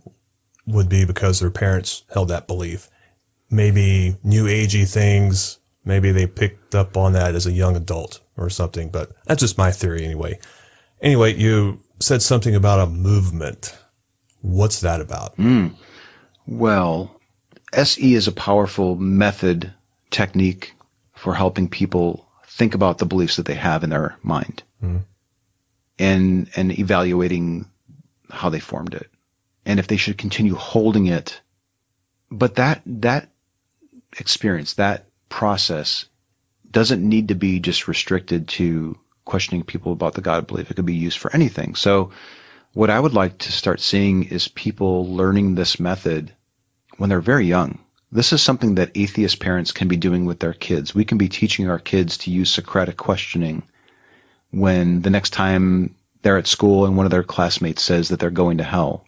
[0.67, 2.89] would be because their parents held that belief.
[3.51, 5.59] Maybe new agey things.
[5.85, 8.91] Maybe they picked up on that as a young adult or something.
[8.91, 10.39] But that's just my theory, anyway.
[11.01, 13.77] Anyway, you said something about a movement.
[14.41, 15.37] What's that about?
[15.37, 15.75] Mm.
[16.47, 17.21] Well,
[17.73, 19.73] SE is a powerful method,
[20.11, 20.75] technique
[21.15, 25.05] for helping people think about the beliefs that they have in their mind Mhm.
[25.99, 27.67] and, and evaluating
[28.31, 29.09] how they formed it
[29.65, 31.41] and if they should continue holding it.
[32.31, 33.29] But that, that
[34.19, 36.07] experience, that process
[36.71, 40.71] doesn't need to be just restricted to questioning people about the God belief.
[40.71, 41.75] It could be used for anything.
[41.75, 42.11] So
[42.73, 46.33] what I would like to start seeing is people learning this method
[46.97, 47.79] when they're very young.
[48.11, 50.95] This is something that atheist parents can be doing with their kids.
[50.95, 53.63] We can be teaching our kids to use Socratic questioning
[54.51, 58.31] when the next time they're at school and one of their classmates says that they're
[58.31, 59.07] going to hell.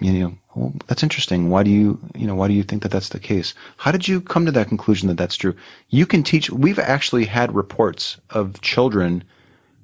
[0.00, 1.50] You know, well, that's interesting.
[1.50, 3.54] Why do you, you know, why do you think that that's the case?
[3.76, 5.54] How did you come to that conclusion that that's true?
[5.88, 6.50] You can teach.
[6.50, 9.24] We've actually had reports of children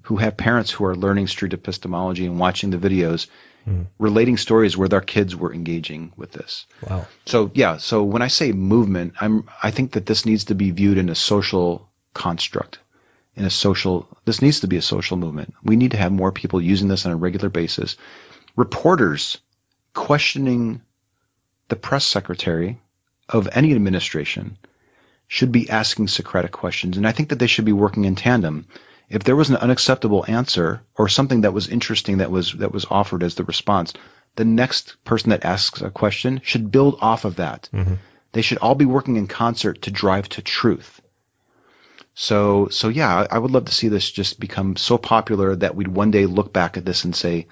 [0.07, 3.27] who have parents who are learning street epistemology and watching the videos,
[3.65, 3.83] hmm.
[3.99, 6.67] relating stories where their kids were engaging with this.
[6.89, 7.09] Wow.
[7.27, 10.71] So yeah, so when I say movement, I'm I think that this needs to be
[10.71, 12.79] viewed in a social construct.
[13.35, 15.55] In a social this needs to be a social movement.
[15.65, 17.97] We need to have more people using this on a regular basis.
[18.55, 19.39] Reporters
[19.97, 20.83] questioning
[21.69, 22.79] the press secretary
[23.29, 24.57] of any administration
[25.27, 26.97] should be asking Socratic questions.
[26.97, 28.67] And I think that they should be working in tandem.
[29.09, 32.87] If there was an unacceptable answer or something that was interesting that was that was
[32.91, 33.95] offered as the response,
[34.37, 37.69] the next person that asks a question should build off of that.
[37.73, 37.99] Mhm.
[38.33, 41.01] They should all be working in concert to drive to truth.
[42.15, 45.89] So so yeah, I would love to see this just become so popular that we'd
[45.89, 47.47] one day look back at this and say,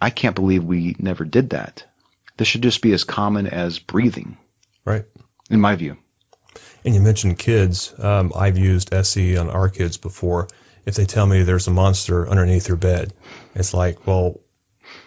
[0.00, 1.84] I can't believe we never did that.
[2.36, 4.38] This should just be as common as breathing,
[4.84, 5.04] Right.
[5.50, 5.96] in my view.
[6.84, 7.92] And you mentioned kids.
[7.98, 10.48] Um, I've used SE on our kids before.
[10.86, 13.12] If they tell me there's a monster underneath your bed,
[13.54, 14.40] it's like, well,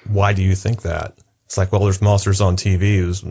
[0.08, 1.18] why do you think that?
[1.46, 3.24] It's like, well, there's monsters on TV who's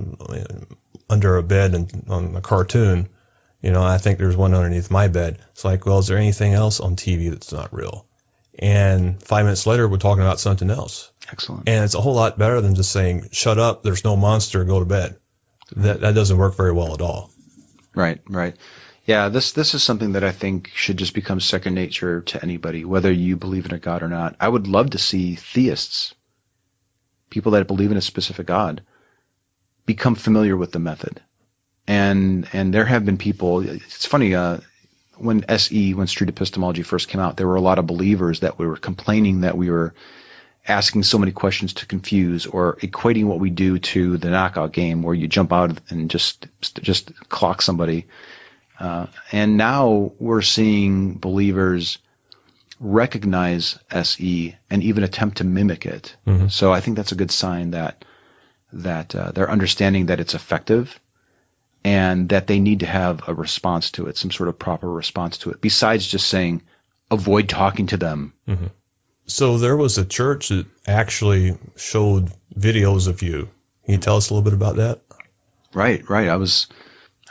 [1.08, 3.08] under a bed and on a cartoon.
[3.60, 5.38] You know, I think there's one underneath my bed.
[5.52, 8.06] It's like, well, is there anything else on TV that's not real?
[8.58, 11.10] And five minutes later, we're talking about something else.
[11.30, 11.68] Excellent.
[11.68, 14.80] And it's a whole lot better than just saying, shut up, there's no monster, go
[14.80, 15.16] to bed.
[15.76, 17.30] That, that doesn't work very well at all.
[17.94, 18.54] Right, right.
[19.04, 22.84] Yeah, this this is something that I think should just become second nature to anybody,
[22.84, 24.36] whether you believe in a god or not.
[24.38, 26.14] I would love to see theists,
[27.28, 28.82] people that believe in a specific god,
[29.86, 31.20] become familiar with the method.
[31.88, 33.60] And and there have been people.
[33.68, 34.36] It's funny.
[34.36, 34.58] Uh,
[35.22, 38.58] when SE, when street epistemology first came out, there were a lot of believers that
[38.58, 39.94] were complaining that we were
[40.66, 45.02] asking so many questions to confuse or equating what we do to the knockout game
[45.02, 46.46] where you jump out and just
[46.80, 48.06] just clock somebody
[48.80, 51.98] Uh, and now we're seeing believers
[52.80, 56.16] recognize SE and even attempt to mimic it.
[56.26, 56.50] Mhm.
[56.50, 58.04] So I think that's a good sign that
[58.72, 60.98] that uh, they're understanding that it's effective
[61.84, 65.38] and that they need to have a response to it, some sort of proper response
[65.38, 66.62] to it, besides just saying
[67.10, 68.32] avoid talking to them.
[69.26, 73.48] So there was a church that actually showed videos of you.
[73.84, 75.00] Can you tell us a little bit about that?
[75.74, 76.28] Right, right.
[76.28, 76.66] I was,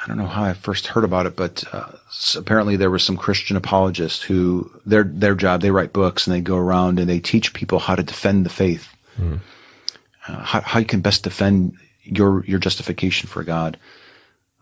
[0.02, 1.92] I don't know how I first heard about it, but uh,
[2.36, 6.42] apparently there were some Christian apologists who their their job they write books and they
[6.42, 9.36] go around and they teach people how to defend the faith, Hmm.
[10.28, 13.78] uh, how, how you can best defend your your justification for God.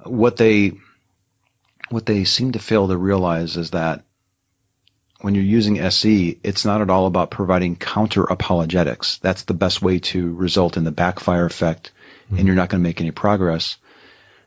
[0.04, 0.74] What they
[1.90, 4.04] what they seem to fail to realize is that
[5.22, 9.18] when you're using SE, it's not at all about providing counter apologetics.
[9.18, 11.92] That's the best way to result in the backfire effect,
[12.30, 13.78] and you're not going to make any progress.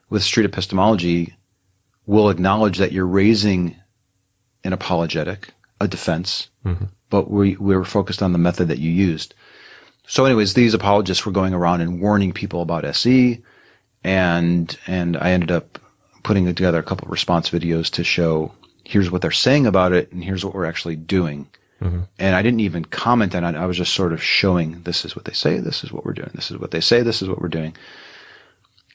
[0.08, 1.34] With street epistemology,
[2.06, 3.76] we'll acknowledge that you're raising
[4.64, 6.88] an apologetic, a defense, Mhm.
[7.10, 9.34] but we we're focused on the method that you used.
[10.06, 13.42] So, anyways, these apologists were going around and warning people about SE,
[14.04, 15.78] and and I ended up
[16.22, 18.52] putting together a couple of response videos to show
[18.84, 21.48] here's what they're saying about it and here's what we're actually doing.
[21.80, 22.06] Mhm.
[22.18, 23.58] And I didn't even comment on it.
[23.58, 26.12] I was just sort of showing this is what they say, this is what we're
[26.12, 27.76] doing, this is what they say, this is what we're doing.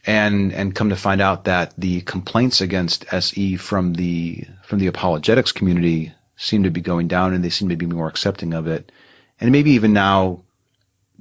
[0.06, 4.88] And and come to find out that the complaints against SE from the from the
[4.88, 8.68] apologetics community seem to be going down and they seem to be more accepting of
[8.68, 8.92] it.
[9.40, 10.44] And maybe even now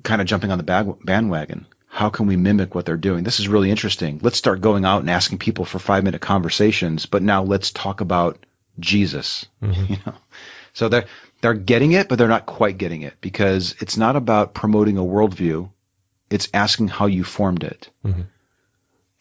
[0.03, 1.67] kind of jumping on the bag, bandwagon.
[1.97, 3.25] How can we mimic what they're doing?
[3.25, 4.21] This is really interesting.
[4.23, 8.03] Let's start going out and asking people for five minute conversations, but now let's talk
[8.03, 8.37] about
[8.79, 9.47] Jesus.
[9.63, 9.89] Mhm.
[9.93, 10.15] You know,
[10.75, 11.07] so they're
[11.41, 15.09] they're getting it, but they're not quite getting it because it's not about promoting a
[15.15, 15.71] worldview.
[16.29, 17.89] It's asking how you formed it.
[18.05, 18.27] Mhm.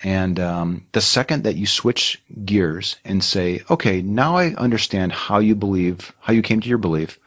[0.03, 5.39] And um, the second that you switch gears and say, okay, now I understand how
[5.39, 7.19] you believe, how you came to your belief.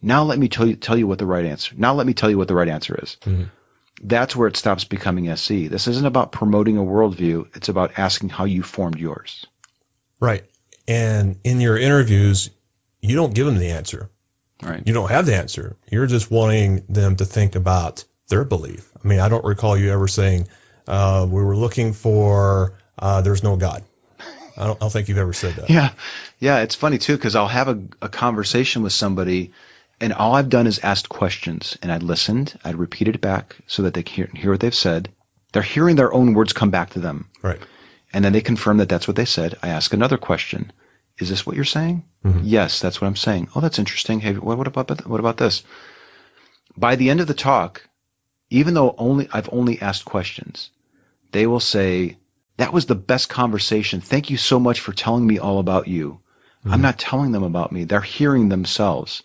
[0.00, 1.74] Now let me tell you tell you what the right answer.
[1.76, 3.18] Now let me tell you what the right answer is.
[3.26, 3.50] Mhm.
[4.02, 5.68] That's where it stops becoming SE.
[5.68, 7.56] This isn't about promoting a worldview.
[7.56, 9.46] It's about asking how you formed yours.
[10.20, 10.44] Right.
[10.86, 12.50] And in your interviews,
[13.00, 14.10] you don't give them the answer.
[14.62, 14.82] Right.
[14.86, 15.76] You don't have the answer.
[15.90, 18.90] You're just wanting them to think about their belief.
[19.02, 20.48] I mean, I don't recall you ever saying,
[20.86, 23.84] uh, we were looking for, uh, there's no God.
[24.58, 25.68] I don't, I don't think you've ever said that.
[25.70, 25.92] Yeah,
[26.38, 26.60] yeah.
[26.60, 29.52] It's funny too because I'll have a, a conversation with somebody,
[30.00, 32.58] and all I've done is asked questions, and I listened.
[32.64, 35.08] I'd repeated it back so that they can hear, what they've said.
[35.52, 37.60] They're hearing their own words come back to them, Right.
[38.12, 39.56] and then they confirm that that's what they said.
[39.62, 40.72] I ask another question:
[41.18, 42.04] Is this what you're saying?
[42.24, 42.40] Mhm.
[42.44, 43.48] Yes, that's what I'm saying.
[43.54, 44.20] Oh, that's interesting.
[44.20, 45.62] Hey, what, what about what about this?
[46.76, 47.88] By the end of the talk,
[48.50, 50.70] even though only I've only asked questions,
[51.32, 52.18] they will say,
[52.58, 54.00] "That was the best conversation.
[54.02, 56.20] Thank you so much for telling me all about you."
[56.66, 56.82] I'm Mhm.
[56.82, 57.84] not telling them about me.
[57.84, 59.22] They're hearing themselves.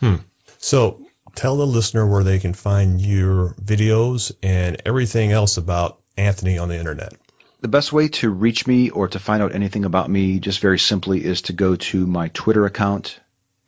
[0.00, 0.16] Hmm.
[0.58, 6.58] So tell the listener where they can find your videos and everything else about Anthony
[6.58, 7.14] on the internet.
[7.60, 10.78] The best way to reach me or to find out anything about me, just very
[10.78, 13.18] simply, is to go to my Twitter account.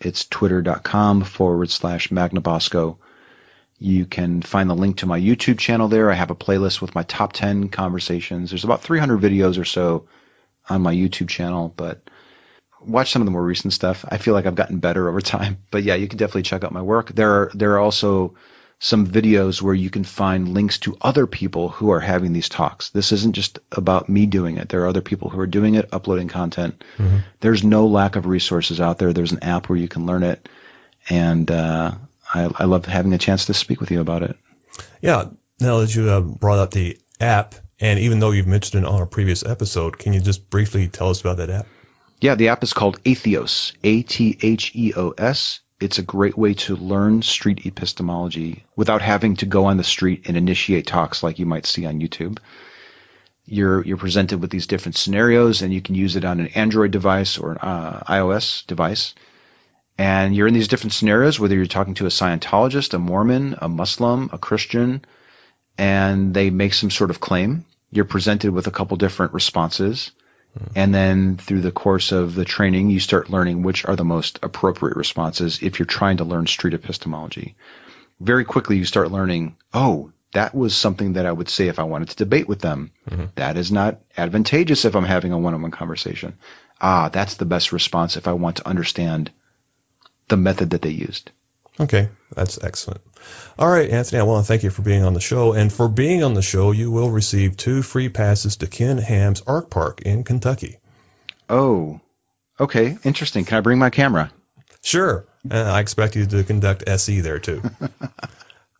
[0.01, 2.99] It's twitter.com forward slash magnabosco.
[3.79, 6.11] You can find the link to my YouTube channel there.
[6.11, 8.51] I have a playlist with my top 10 conversations.
[8.51, 10.07] There's about 300 videos or so
[10.69, 12.03] on my YouTube channel, but
[12.81, 14.05] watch some of the more recent stuff.
[14.09, 15.59] I feel like I've gotten better over time.
[15.71, 17.13] But yeah, you can definitely check out my work.
[17.15, 18.35] There are there are also
[18.81, 22.91] some videos where you can find links to other people who are having these talks.
[22.91, 24.69] This isn't just about me doing it.
[24.69, 26.85] There are other people who are doing it, uploading content.
[26.97, 27.23] Mhm.
[27.41, 29.13] There's no lack of resources out there.
[29.13, 30.49] There's an app where you can learn it,
[31.11, 31.93] and uh,
[32.33, 34.37] I, I love having a chance to speak with you about it.
[35.03, 35.25] Yeah.
[35.61, 39.03] Now that you have brought up the app, and even though you've mentioned it on
[39.03, 41.67] a previous episode, can you just briefly tell us about that app?
[42.21, 45.61] Yeah, the app is called Atheos, A T H E O S.
[45.81, 50.23] It's a great way to learn street epistemology without having to go on the street
[50.27, 52.39] and initiate talks like you might see on YouTube.
[53.47, 56.91] You're you're presented with these different scenarios, and you can use it on an Android
[56.91, 59.15] device or an uh, iOS device.
[59.97, 63.69] And you're in these different scenarios, whether you're talking to a Scientologist, a Mormon, a
[63.69, 65.05] Muslim, a Christian,
[65.77, 67.65] and they make some sort of claim.
[67.93, 70.11] You're presented with a couple different responses.
[70.75, 74.39] And then through the course of the training, you start learning which are the most
[74.43, 77.57] appropriate responses if you're trying to learn street epistemology.
[78.21, 81.85] Very quickly, you start learning, oh, that was something that I would say if I
[81.85, 82.91] wanted to debate with them.
[83.09, 83.31] Mhm.
[83.37, 86.35] That is not advantageous if I'm having a one on one conversation.
[86.81, 89.31] Ah, that's the best response if I want to understand
[90.29, 91.31] the method that they used.
[91.81, 93.01] Okay, that's excellent.
[93.59, 95.53] All right, Anthony, I want to thank you for being on the show.
[95.53, 99.43] And for being on the show, you will receive two free passes to Ken Ham's
[99.47, 100.79] Ark Park in Kentucky.
[101.49, 102.01] Oh,
[102.59, 103.45] okay, interesting.
[103.45, 104.33] Can I bring my camera?
[104.83, 105.27] Sure.
[105.49, 107.63] Uh, I expect you to conduct SE there too.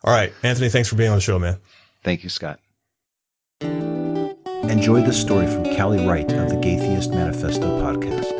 [0.03, 1.57] All right, Anthony, thanks for being on the show, man.
[2.03, 2.59] Thank you, Scott.
[3.61, 8.35] Enjoy this story from Callie Wright of the Gaytheist Manifesto podcast.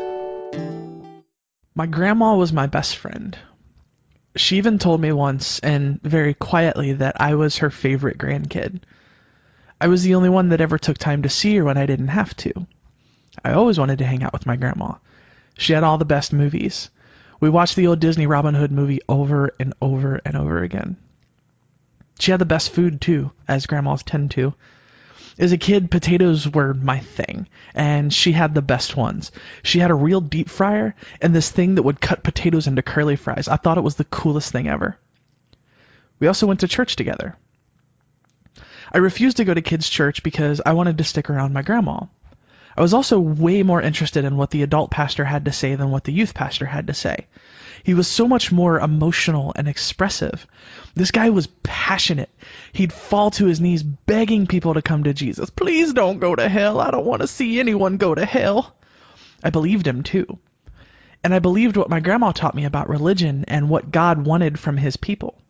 [1.74, 3.36] My grandma was my best friend.
[4.36, 8.80] She even told me once, and very quietly, that I was her favorite grandkid.
[9.80, 12.08] I was the only one that ever took time to see her when I didn't
[12.08, 12.66] have to.
[13.44, 14.94] I always wanted to hang out with my grandma.
[15.58, 16.90] She had all the best movies.
[17.40, 20.96] We watched the old Disney Robin Hood movie over and over and over again.
[22.20, 24.54] She had the best food too, as grandmas tend to.
[25.40, 29.32] As a kid, potatoes were my thing, and she had the best ones.
[29.62, 33.16] She had a real deep fryer and this thing that would cut potatoes into curly
[33.16, 33.48] fries.
[33.48, 34.98] I thought it was the coolest thing ever.
[36.18, 37.38] We also went to church together.
[38.92, 42.00] I refused to go to kids' church because I wanted to stick around my grandma.
[42.76, 45.90] I was also way more interested in what the adult pastor had to say than
[45.90, 47.28] what the youth pastor had to say.
[47.82, 50.46] He was so much more emotional and expressive.
[50.94, 52.30] This guy was passionate.
[52.72, 55.50] He'd fall to his knees begging people to come to Jesus.
[55.50, 56.80] Please don't go to hell.
[56.80, 58.74] I don't want to see anyone go to hell.
[59.42, 60.38] I believed him too.
[61.22, 64.76] And I believed what my grandma taught me about religion and what God wanted from
[64.76, 65.40] his people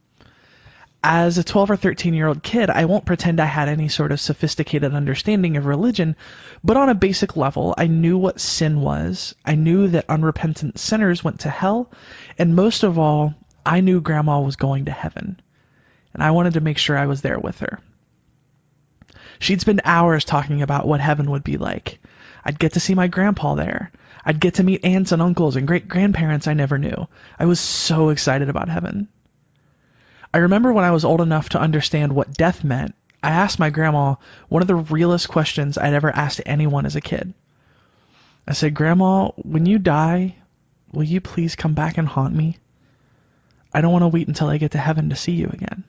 [1.03, 4.13] as a 12 or 13 year old kid, I won't pretend I had any sort
[4.13, 6.17] of sophisticated understanding of religion,
[6.63, 9.35] but on a basic level, I knew what sin was.
[9.45, 11.91] I knew that unrepentant sinners went to hell,
[12.39, 13.35] and most of all,
[13.65, 15.41] I knew grandma was going to heaven.
[16.13, 17.79] And I wanted to make sure I was there with her.
[19.39, 21.99] She'd spend hours talking about what heaven would be like.
[22.45, 23.91] I'd get to see my grandpa there.
[24.25, 27.09] I'd get to meet aunts and uncles and great grandparents I never knew.
[27.39, 29.09] I was so excited about heaven.
[30.33, 33.71] I remember when I was old enough to understand what death meant, I asked my
[33.71, 34.15] grandma
[34.49, 37.35] one of the realest questions I'd ever asked anyone as a kid.
[38.49, 40.37] I said, Grandma, when you die,
[40.93, 42.59] will you please come back and haunt me?
[43.73, 45.85] I don't want to wait until I get to heaven to see you again.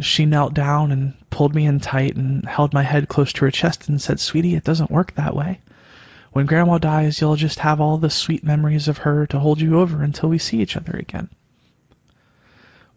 [0.00, 3.50] She knelt down and pulled me in tight and held my head close to her
[3.50, 5.60] chest and said, Sweetie, it doesn't work that way.
[6.32, 9.78] When Grandma dies, you'll just have all the sweet memories of her to hold you
[9.80, 11.28] over until we see each other again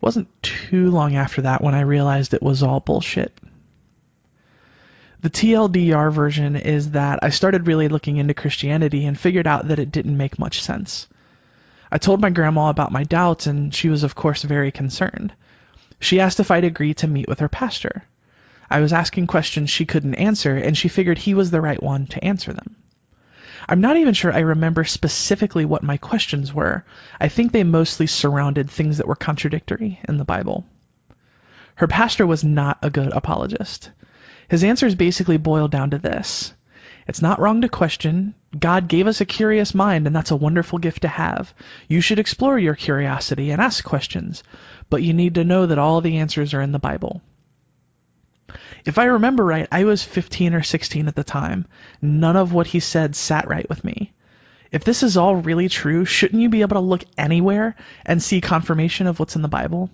[0.05, 3.35] wasn't too long after that when I realized it was all bullshit.
[5.21, 9.79] The TLDR version is that I started really looking into Christianity and figured out that
[9.79, 11.07] it didn't make much sense.
[11.95, 15.31] I told my grandma about my doubts, and she was, of course, very concerned.
[15.97, 18.03] She asked if I'd agree to meet with her pastor.
[18.69, 22.07] I was asking questions she couldn't answer, and she figured he was the right one
[22.07, 22.75] to answer them.
[23.69, 26.83] I'm not even sure I remember specifically what my questions were.
[27.17, 30.65] I think they mostly surrounded things that were contradictory in the Bible.
[31.75, 33.89] Her pastor was not a good apologist.
[34.49, 36.55] His answers basically boiled down to this
[37.07, 38.33] It's not wrong to question.
[38.57, 41.53] God gave us a curious mind, and that's a wonderful gift to have.
[41.87, 44.43] You should explore your curiosity and ask questions,
[44.89, 47.21] but you need to know that all the answers are in the Bible.
[48.85, 51.65] If I remember right, I was 15 or 16 at the time.
[52.01, 54.13] None of what he said sat right with me.
[54.71, 57.75] If this is all really true, shouldn't you be able to look anywhere
[58.05, 59.89] and see confirmation of what's in the Bible?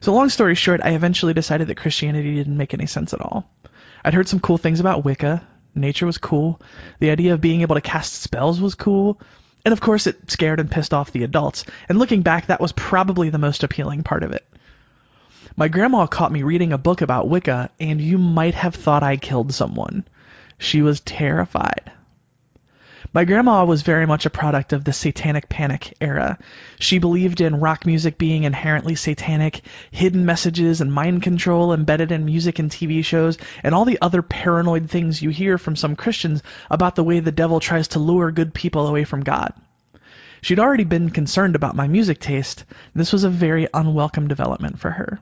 [0.00, 3.50] So, long story short, I eventually decided that Christianity didn't make any sense at all.
[4.04, 5.44] I'd heard some cool things about Wicca.
[5.78, 6.60] Nature was cool.
[6.98, 9.20] The idea of being able to cast spells was cool.
[9.64, 11.64] And of course, it scared and pissed off the adults.
[11.88, 14.46] And looking back, that was probably the most appealing part of it.
[15.56, 19.16] My grandma caught me reading a book about Wicca, and you might have thought I
[19.16, 20.04] killed someone.
[20.58, 21.90] She was terrified.
[23.14, 26.36] My grandma was very much a product of the satanic panic era.
[26.78, 32.26] She believed in rock music being inherently satanic, hidden messages and mind control embedded in
[32.26, 36.42] music and TV shows, and all the other paranoid things you hear from some Christians
[36.70, 39.54] about the way the devil tries to lure good people away from God.
[40.42, 42.66] She'd already been concerned about my music taste.
[42.94, 45.18] This was a very unwelcome development for her.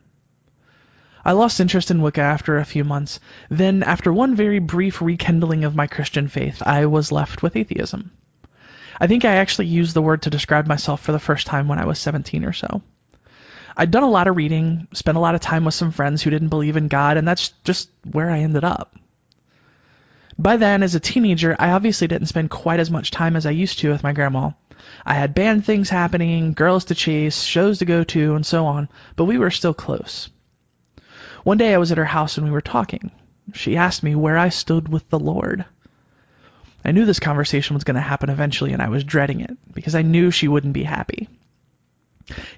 [1.26, 3.18] I lost interest in Wicca after a few months.
[3.50, 8.12] Then, after one very brief rekindling of my Christian faith, I was left with atheism.
[9.00, 11.80] I think I actually used the word to describe myself for the first time when
[11.80, 12.80] I was 17 or so.
[13.76, 16.30] I'd done a lot of reading, spent a lot of time with some friends who
[16.30, 18.94] didn't believe in God, and that's just where I ended up.
[20.38, 23.50] By then, as a teenager, I obviously didn't spend quite as much time as I
[23.50, 24.52] used to with my grandma.
[25.04, 28.88] I had band things happening, girls to chase, shows to go to, and so on,
[29.16, 30.28] but we were still close.
[31.46, 33.12] One day I was at her house and we were talking.
[33.54, 35.64] She asked me where I stood with the Lord.
[36.84, 39.94] I knew this conversation was going to happen eventually and I was dreading it because
[39.94, 41.28] I knew she wouldn't be happy.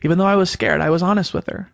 [0.03, 1.70] Even though I was scared, I was honest with her.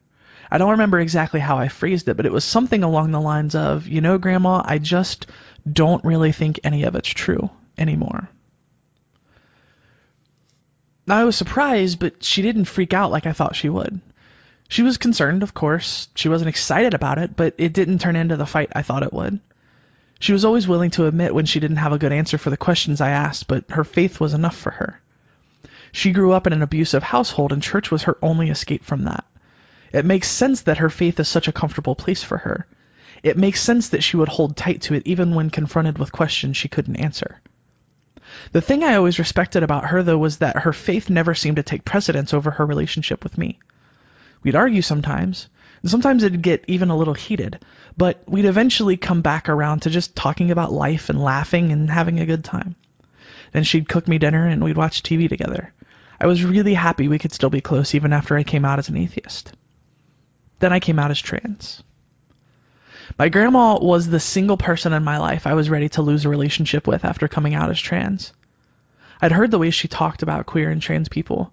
[0.50, 3.54] I don't remember exactly how I phrased it, but it was something along the lines
[3.54, 5.28] of, you know, Grandma, I just
[5.72, 7.48] don't really think any of it's true
[7.78, 8.28] anymore.
[11.08, 14.00] I was surprised, but she didn't freak out like I thought she would.
[14.68, 16.08] She was concerned, of course.
[16.14, 19.12] She wasn't excited about it, but it didn't turn into the fight I thought it
[19.12, 19.40] would.
[20.18, 22.56] She was always willing to admit when she didn't have a good answer for the
[22.56, 25.00] questions I asked, but her faith was enough for her.
[25.92, 29.24] She grew up in an abusive household, and church was her only escape from that.
[29.92, 32.66] It makes sense that her faith is such a comfortable place for her.
[33.22, 36.56] It makes sense that she would hold tight to it even when confronted with questions
[36.56, 37.40] she couldn't answer.
[38.52, 41.62] The thing I always respected about her, though, was that her faith never seemed to
[41.62, 43.58] take precedence over her relationship with me.
[44.44, 45.48] We'd argue sometimes,
[45.80, 47.64] and sometimes it'd get even a little heated,
[47.96, 52.20] but we'd eventually come back around to just talking about life and laughing and having
[52.20, 52.76] a good time.
[53.52, 55.72] Then she'd cook me dinner and we'd watch TV together.
[56.20, 58.88] I was really happy we could still be close even after I came out as
[58.88, 59.52] an atheist.
[60.58, 61.82] Then I came out as trans.
[63.18, 66.28] My grandma was the single person in my life I was ready to lose a
[66.28, 68.32] relationship with after coming out as trans.
[69.22, 71.52] I'd heard the way she talked about queer and trans people.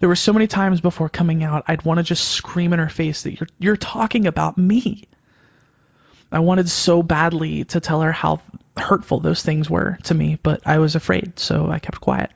[0.00, 2.88] There were so many times before coming out I'd want to just scream in her
[2.88, 5.04] face that you're you're talking about me.
[6.32, 8.40] I wanted so badly to tell her how
[8.76, 12.30] hurtful those things were to me, but I was afraid, so I kept quiet.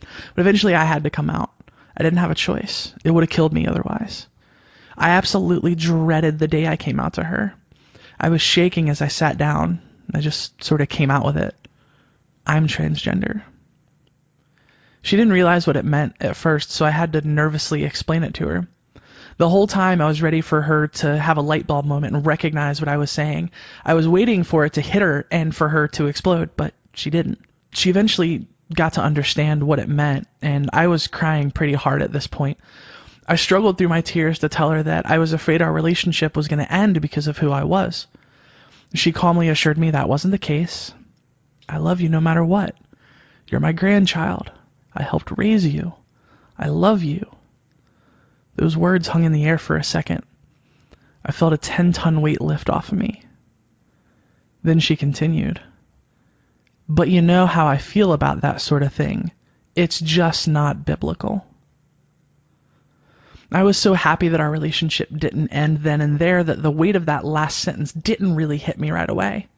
[0.00, 1.52] But eventually I had to come out.
[1.96, 2.94] I didn't have a choice.
[3.04, 4.26] It would have killed me otherwise.
[4.96, 7.54] I absolutely dreaded the day I came out to her.
[8.18, 9.80] I was shaking as I sat down.
[10.12, 11.54] I just sort of came out with it.
[12.46, 13.42] I'm transgender.
[15.04, 18.32] She didn't realize what it meant at first, so I had to nervously explain it
[18.34, 18.68] to her.
[19.36, 22.24] The whole time I was ready for her to have a light bulb moment and
[22.24, 23.50] recognize what I was saying.
[23.84, 27.10] I was waiting for it to hit her and for her to explode, but she
[27.10, 27.38] didn't.
[27.74, 32.10] She eventually got to understand what it meant, and I was crying pretty hard at
[32.10, 32.56] this point.
[33.28, 36.48] I struggled through my tears to tell her that I was afraid our relationship was
[36.48, 38.06] going to end because of who I was.
[38.94, 40.94] She calmly assured me that wasn't the case.
[41.68, 42.74] I love you no matter what.
[43.48, 44.50] You're my grandchild.
[44.94, 45.92] I helped raise you.
[46.58, 47.34] I love you.
[48.56, 50.22] Those words hung in the air for a second.
[51.24, 53.22] I felt a 10 ton weight lift off of me.
[54.62, 55.60] Then she continued.
[56.88, 59.32] But you know how I feel about that sort of thing.
[59.74, 61.44] It's just not biblical.
[63.50, 66.96] I was so happy that our relationship didn't end then and there that the weight
[66.96, 69.48] of that last sentence didn't really hit me right away.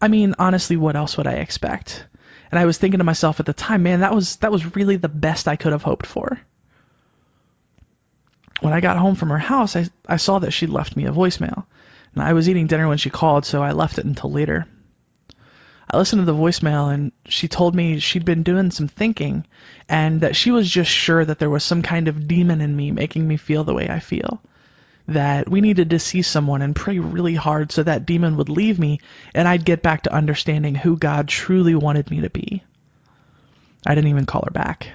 [0.00, 2.04] I mean, honestly, what else would I expect?
[2.50, 4.96] And I was thinking to myself at the time, man, that was that was really
[4.96, 6.40] the best I could have hoped for.
[8.60, 11.12] When I got home from her house, I, I saw that she'd left me a
[11.12, 11.64] voicemail.
[12.14, 14.66] And I was eating dinner when she called, so I left it until later.
[15.90, 19.46] I listened to the voicemail and she told me she'd been doing some thinking
[19.88, 22.90] and that she was just sure that there was some kind of demon in me
[22.90, 24.42] making me feel the way I feel.
[25.08, 28.78] That we needed to see someone and pray really hard so that demon would leave
[28.78, 29.00] me
[29.34, 32.64] and I'd get back to understanding who God truly wanted me to be.
[33.86, 34.88] I didn't even call her back.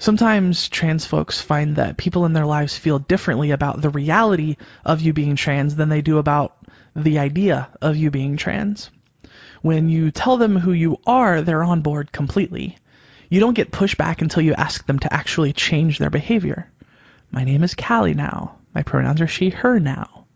[0.00, 5.00] Sometimes trans folks find that people in their lives feel differently about the reality of
[5.00, 6.56] you being trans than they do about
[6.94, 8.90] the idea of you being trans.
[9.60, 12.76] When you tell them who you are, they're on board completely.
[13.28, 16.70] You don't get pushback until you ask them to actually change their behavior.
[17.30, 18.56] My name is Callie now.
[18.74, 20.26] My pronouns are she, her now.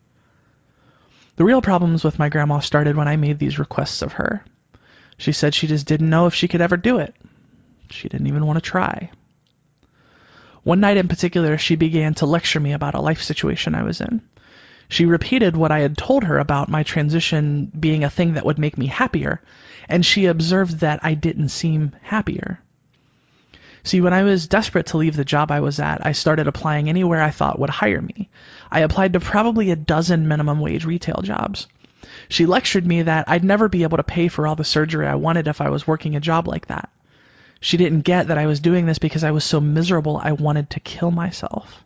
[1.35, 4.43] The real problems with my grandma started when I made these requests of her.
[5.17, 7.15] She said she just didn't know if she could ever do it.
[7.89, 9.09] She didn't even want to try.
[10.63, 13.99] One night in particular, she began to lecture me about a life situation I was
[13.99, 14.21] in.
[14.87, 18.59] She repeated what I had told her about my transition being a thing that would
[18.59, 19.41] make me happier,
[19.89, 22.59] and she observed that I didn't seem happier.
[23.83, 26.87] See, when I was desperate to leave the job I was at, I started applying
[26.87, 28.29] anywhere I thought would hire me.
[28.71, 31.67] I applied to probably a dozen minimum wage retail jobs.
[32.29, 35.15] She lectured me that I'd never be able to pay for all the surgery I
[35.15, 36.89] wanted if I was working a job like that.
[37.59, 40.69] She didn't get that I was doing this because I was so miserable I wanted
[40.71, 41.83] to kill myself.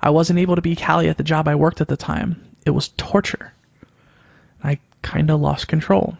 [0.00, 2.40] I wasn't able to be Callie at the job I worked at the time.
[2.64, 3.52] It was torture.
[4.62, 6.16] I kind of lost control.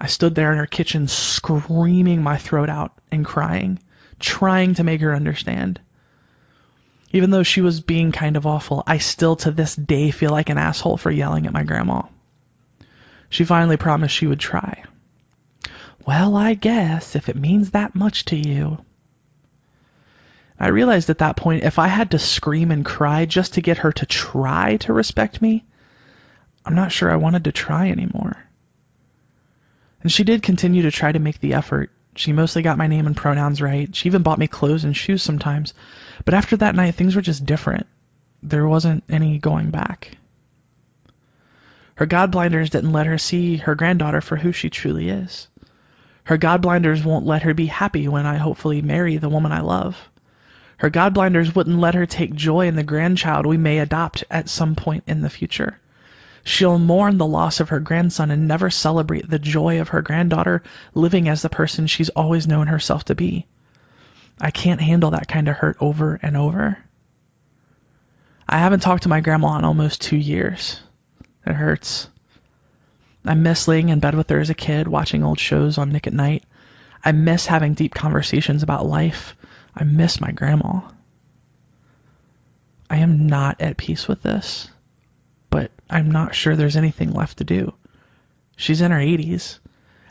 [0.00, 3.78] I stood there in her kitchen screaming my throat out and crying,
[4.18, 5.78] trying to make her understand.
[7.12, 10.48] Even though she was being kind of awful, I still to this day feel like
[10.48, 12.02] an asshole for yelling at my grandma.
[13.28, 14.84] She finally promised she would try.
[16.06, 18.82] Well, I guess, if it means that much to you.
[20.58, 23.78] I realized at that point if I had to scream and cry just to get
[23.78, 25.64] her to try to respect me,
[26.64, 28.36] I'm not sure I wanted to try anymore.
[30.02, 31.90] And she did continue to try to make the effort.
[32.16, 33.94] She mostly got my name and pronouns right.
[33.94, 35.74] She even bought me clothes and shoes sometimes.
[36.24, 37.86] But after that night, things were just different.
[38.42, 40.16] There wasn't any going back.
[41.94, 45.48] Her God blinders didn't let her see her granddaughter for who she truly is.
[46.24, 49.60] Her God blinders won't let her be happy when I hopefully marry the woman I
[49.60, 50.08] love.
[50.78, 54.48] Her God blinders wouldn't let her take joy in the grandchild we may adopt at
[54.48, 55.78] some point in the future.
[56.42, 60.62] She'll mourn the loss of her grandson and never celebrate the joy of her granddaughter
[60.94, 63.46] living as the person she's always known herself to be.
[64.40, 66.78] I can't handle that kind of hurt over and over.
[68.48, 70.80] I haven't talked to my grandma in almost two years.
[71.46, 72.08] It hurts.
[73.24, 76.06] I miss laying in bed with her as a kid, watching old shows on Nick
[76.06, 76.44] at Nite.
[77.04, 79.36] I miss having deep conversations about life.
[79.74, 80.80] I miss my grandma.
[82.88, 84.68] I am not at peace with this,
[85.90, 87.74] I'm not sure there's anything left to do.
[88.56, 89.58] She's in her 80s.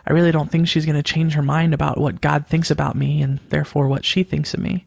[0.05, 2.95] I really don't think she's going to change her mind about what God thinks about
[2.95, 4.85] me and therefore what she thinks of me.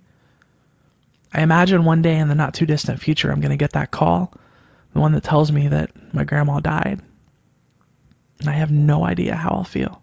[1.32, 3.90] I imagine one day in the not too distant future I'm going to get that
[3.90, 4.34] call,
[4.92, 7.00] the one that tells me that my grandma died.
[8.40, 10.02] And I have no idea how I'll feel.